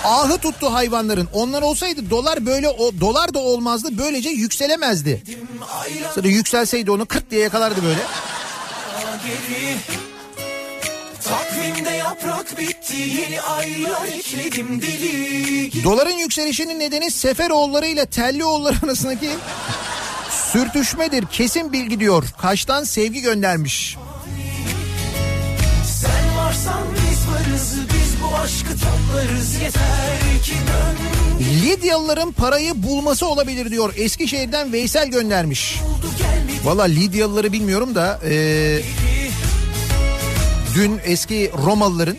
[0.04, 1.28] Ahı tuttu hayvanların.
[1.32, 3.88] Onlar olsaydı dolar böyle o dolar da olmazdı.
[3.98, 5.22] Böylece yükselemezdi.
[6.14, 8.00] Sonra yükselseydi onu 40 diye yakalardı böyle.
[11.24, 19.30] Takvimde yaprak bitti yeni aylar ekledim gibi Doların yükselişinin nedeni Seferoğulları ile Tellioğulları arasındaki
[20.30, 21.26] sürtüşmedir.
[21.32, 22.24] Kesin bilgi diyor.
[22.38, 23.96] Kaş'tan sevgi göndermiş.
[28.44, 30.96] Aşkı toplarız yeter ki dön
[31.62, 33.92] Lidyalıların parayı bulması olabilir diyor.
[33.96, 35.80] Eskişehir'den Veysel göndermiş.
[36.64, 38.80] Valla Lidyalıları bilmiyorum da e,
[40.74, 42.16] dün eski Romalıların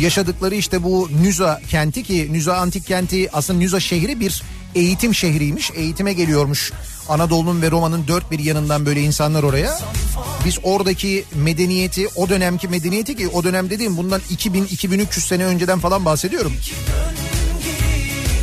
[0.00, 4.42] yaşadıkları işte bu Nüza kenti ki Nüza antik kenti aslında Nüza şehri bir
[4.74, 5.70] eğitim şehriymiş.
[5.74, 6.72] Eğitime geliyormuş
[7.10, 9.78] Anadolu'nun ve Roma'nın dört bir yanından böyle insanlar oraya.
[10.44, 16.04] Biz oradaki medeniyeti o dönemki medeniyeti ki o dönem dediğim bundan 2000-2300 sene önceden falan
[16.04, 16.52] bahsediyorum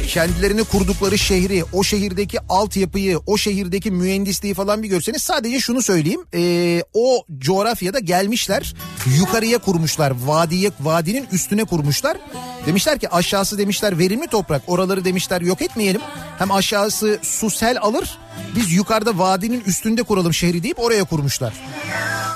[0.08, 6.22] kendilerini kurdukları şehri, o şehirdeki altyapıyı, o şehirdeki mühendisliği falan bir görseniz sadece şunu söyleyeyim.
[6.34, 8.74] Ee, o coğrafyada gelmişler,
[9.20, 12.18] yukarıya kurmuşlar, vadiye, vadinin üstüne kurmuşlar.
[12.66, 16.02] Demişler ki aşağısı demişler verimli toprak, oraları demişler yok etmeyelim.
[16.40, 18.18] Hem aşağısı su sel alır,
[18.56, 21.54] biz yukarıda vadinin üstünde kuralım şehri deyip oraya kurmuşlar.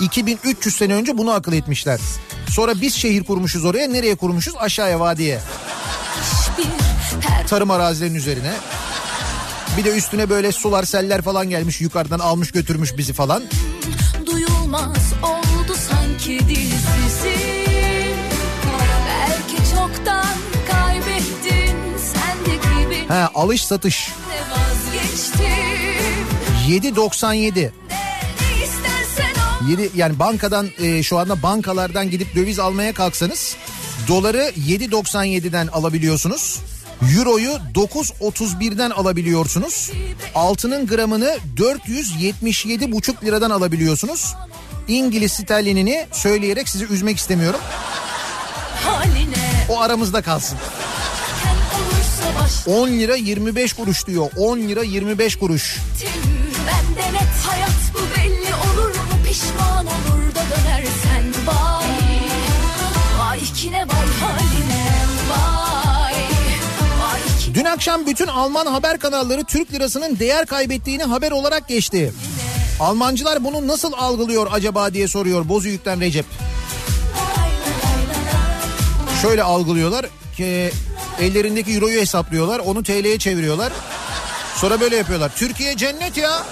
[0.01, 1.99] 2300 sene önce bunu akıl etmişler.
[2.49, 4.53] Sonra biz şehir kurmuşuz oraya, nereye kurmuşuz?
[4.59, 5.39] Aşağıya vadiye
[7.47, 8.53] tarım arazilerinin üzerine.
[9.77, 13.43] Bir de üstüne böyle sular seller falan gelmiş yukarıdan almış götürmüş bizi falan.
[14.25, 17.35] Duyulmaz oldu sanki dizisi
[19.07, 20.35] Belki çoktan
[20.71, 25.41] kaybettin sendeki beni Ha alış satış de vazgeçtim
[26.67, 27.55] 7.97.
[27.55, 27.71] Ne
[28.63, 29.33] istersen
[29.65, 33.55] o 7 yani bankadan e, şu anda bankalardan gidip döviz almaya kalksanız
[34.07, 36.59] doları 7.97'den alabiliyorsunuz.
[37.01, 39.91] Euroyu 9.31'den alabiliyorsunuz.
[40.35, 44.35] Altının gramını 477,5 liradan alabiliyorsunuz.
[44.87, 47.59] İngiliz sterlinini söyleyerek sizi üzmek istemiyorum.
[49.69, 50.57] O aramızda kalsın.
[51.75, 54.31] olursa başladım 10 lira 25 kuruş diyor.
[54.37, 55.77] 10 lira 25 kuruş.
[67.81, 72.13] Akşam bütün Alman haber kanalları Türk lirasının değer kaybettiğini haber olarak geçti.
[72.79, 76.25] Almancılar bunu nasıl algılıyor acaba diye soruyor Bozüyük'ten Recep.
[79.21, 80.05] Şöyle algılıyorlar
[80.37, 80.71] ki
[81.21, 83.73] ellerindeki euroyu hesaplıyorlar onu TL'ye çeviriyorlar.
[84.55, 85.31] Sonra böyle yapıyorlar.
[85.35, 86.43] Türkiye cennet ya.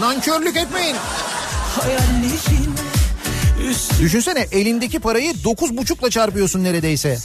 [0.00, 0.96] Nankörlük etmeyin.
[4.00, 7.18] Düşünsene elindeki parayı dokuz buçukla çarpıyorsun neredeyse.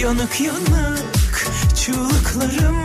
[0.00, 1.46] Yanık yanık
[1.84, 2.76] çığlıklarım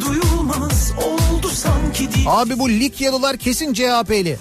[0.00, 4.38] Duyulmaz oldu sanki değil Abi bu Likyalılar kesin CHP'li.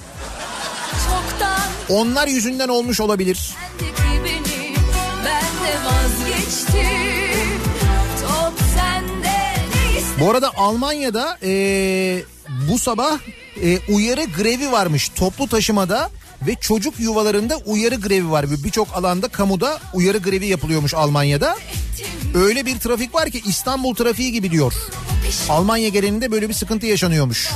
[0.92, 1.60] çoktan
[1.90, 3.54] Onlar yüzünden olmuş olabilir.
[4.26, 4.76] beni
[10.20, 12.24] Bu arada Almanya'da eee,
[12.70, 13.18] bu sabah
[13.62, 16.10] eee, uyarı grevi varmış toplu taşımada
[16.48, 18.46] ve çocuk yuvalarında uyarı grevi var.
[18.64, 21.56] Birçok alanda kamuda uyarı grevi yapılıyormuş Almanya'da.
[22.36, 24.74] Öyle bir trafik var ki İstanbul trafiği gibi diyor.
[25.50, 27.50] Almanya genelinde böyle bir sıkıntı yaşanıyormuş.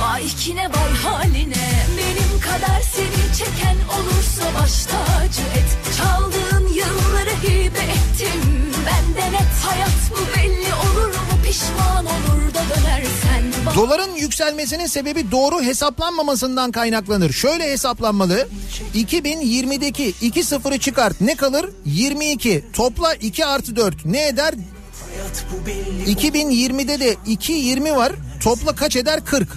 [0.00, 7.78] Vay kine vay haline Benim kadar seni çeken olursa baş tacı et Çaldığın yılları hibe
[7.78, 8.40] ettim
[8.86, 9.49] Benden et
[13.80, 17.32] Doların yükselmesinin sebebi doğru hesaplanmamasından kaynaklanır.
[17.32, 18.48] Şöyle hesaplanmalı.
[18.94, 21.70] 2020'deki 2 sıfırı çıkart ne kalır?
[21.86, 22.64] 22.
[22.72, 24.54] Topla 2 artı 4 ne eder?
[26.06, 28.12] 2020'de de 2 20 var.
[28.42, 29.24] Topla kaç eder?
[29.24, 29.48] 40.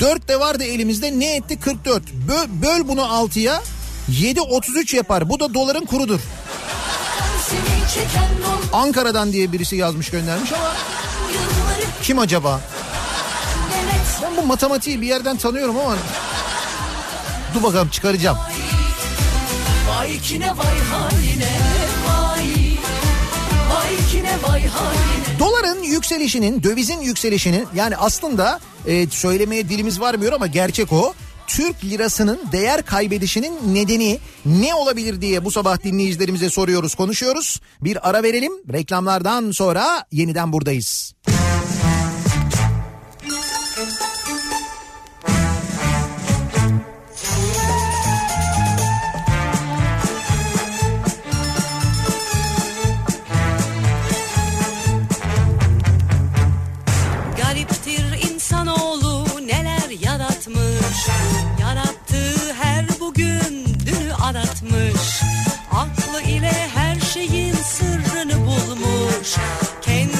[0.00, 1.60] 4 de vardı elimizde ne etti?
[1.60, 2.02] 44.
[2.28, 3.62] Böl, böl bunu 6'ya.
[4.08, 5.28] 7 33 yapar.
[5.28, 6.20] Bu da doların kurudur.
[8.72, 10.72] Ankara'dan diye birisi yazmış göndermiş ama
[12.02, 12.60] kim acaba?
[14.22, 15.96] Ben bu matematiği bir yerden tanıyorum ama
[17.54, 18.38] dur bakalım çıkaracağım.
[19.88, 21.58] Vay kine vay haline
[22.08, 22.46] Vay
[23.70, 30.46] Vay kine vay haline Doların yükselişinin, dövizin yükselişinin yani aslında e, söylemeye dilimiz varmıyor ama
[30.46, 31.14] gerçek o.
[31.46, 37.60] Türk lirasının değer kaybedişinin nedeni ne olabilir diye bu sabah dinleyicilerimize soruyoruz, konuşuyoruz.
[37.80, 38.52] Bir ara verelim.
[38.72, 41.14] Reklamlardan sonra yeniden buradayız.
[64.26, 65.22] Aratmış.
[65.72, 69.34] Aklı ile her şeyin sırrını bulmuş.
[69.82, 70.15] Kendi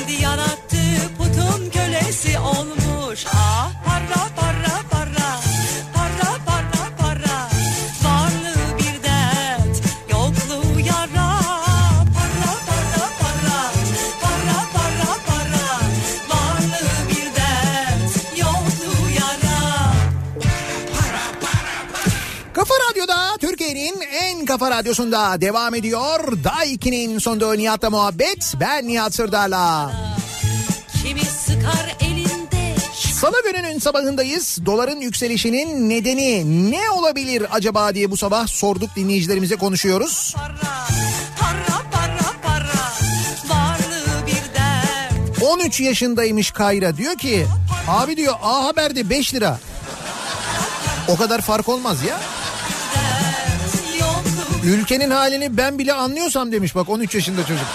[24.59, 26.45] kafa radyosunda devam ediyor.
[26.45, 28.55] Daiki'nin sonunda Nihat'la muhabbet.
[28.61, 29.93] Ben Nihat Sırdar'la.
[31.03, 32.75] Kimi sıkar elinde
[33.21, 34.59] Salı gününün sabahındayız.
[34.67, 40.35] Doların yükselişinin nedeni ne olabilir acaba diye bu sabah sorduk dinleyicilerimize konuşuyoruz.
[40.37, 40.49] para
[41.41, 42.73] Para para para
[43.49, 47.47] Varlığı bir dert 13 yaşındaymış Kayra diyor ki
[47.89, 49.59] abi diyor A Haber'de 5 lira.
[51.09, 52.21] O kadar fark olmaz ya.
[54.67, 57.67] Ülkenin halini ben bile anlıyorsam demiş bak 13 yaşında çocuk.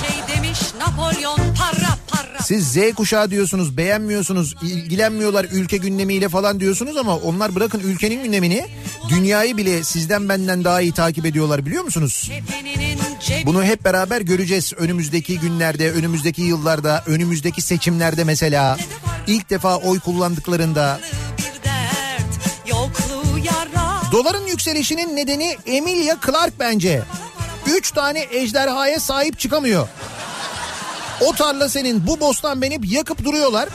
[0.00, 6.96] şey demiş Napolyon para para Siz Z kuşağı diyorsunuz beğenmiyorsunuz ilgilenmiyorlar ülke gündemiyle falan diyorsunuz
[6.96, 8.66] ama onlar bırakın ülkenin gündemini
[9.08, 12.30] dünyayı bile sizden benden daha iyi takip ediyorlar biliyor musunuz?
[13.46, 18.76] Bunu hep beraber göreceğiz önümüzdeki günlerde, önümüzdeki yıllarda, önümüzdeki seçimlerde mesela.
[19.26, 21.00] ilk defa oy kullandıklarında.
[24.16, 27.02] Doların yükselişinin nedeni Emilia Clark bence.
[27.66, 29.88] Üç tane ejderhaya sahip çıkamıyor.
[31.20, 33.68] O tarla senin, bu bostan benim yakıp duruyorlar.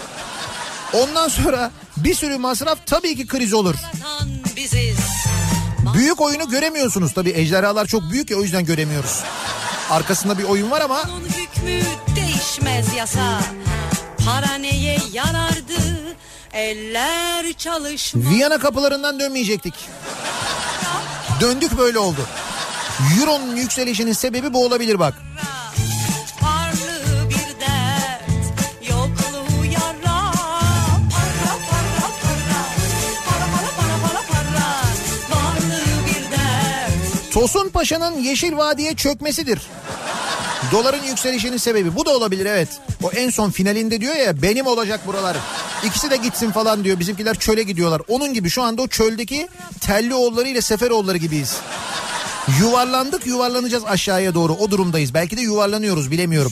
[0.94, 3.76] Ondan sonra bir sürü masraf tabii ki kriz olur.
[5.94, 9.20] Büyük oyunu göremiyorsunuz tabii ejderhalar çok büyük ya o yüzden göremiyoruz.
[9.90, 11.82] Arkasında bir oyun var ama Onun hükmü
[12.16, 13.40] değişmez yasa
[14.26, 15.81] Para neye yarardı
[16.54, 19.74] Eller çalışmaz Viyana kapılarından dönmeyecektik.
[21.42, 22.28] Döndük böyle oldu.
[23.20, 25.14] Euro'nun yükselişinin sebebi bu olabilir bak.
[37.32, 39.62] Tosun Paşa'nın Yeşil Vadi'ye çökmesidir.
[40.72, 42.70] Doların yükselişinin sebebi bu da olabilir evet.
[43.04, 45.38] O en son finalinde diyor ya benim olacak buralar.
[45.86, 47.00] İkisi de gitsin falan diyor.
[47.00, 48.02] Bizimkiler çöle gidiyorlar.
[48.08, 49.48] Onun gibi şu anda o çöldeki
[49.80, 51.58] Tellioğulları ile Seferoğulları gibiyiz.
[52.60, 55.14] Yuvarlandık yuvarlanacağız aşağıya doğru o durumdayız.
[55.14, 56.52] Belki de yuvarlanıyoruz bilemiyorum.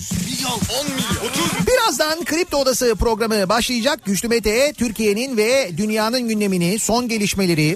[1.90, 4.06] Birazdan Kripto Odası programı başlayacak.
[4.06, 7.76] Güçlü Mete Türkiye'nin ve dünyanın gündemini, son gelişmeleri,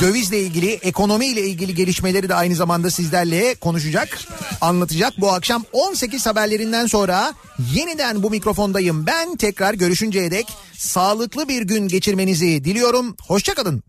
[0.00, 4.18] dövizle ilgili, ekonomiyle ilgili gelişmeleri de aynı zamanda sizlerle konuşacak,
[4.60, 5.20] anlatacak.
[5.20, 7.34] Bu akşam 18 haberlerinden sonra
[7.74, 9.06] yeniden bu mikrofondayım.
[9.06, 13.16] Ben tekrar görüşünceye dek sağlıklı bir gün geçirmenizi diliyorum.
[13.26, 13.82] Hoşçakalın.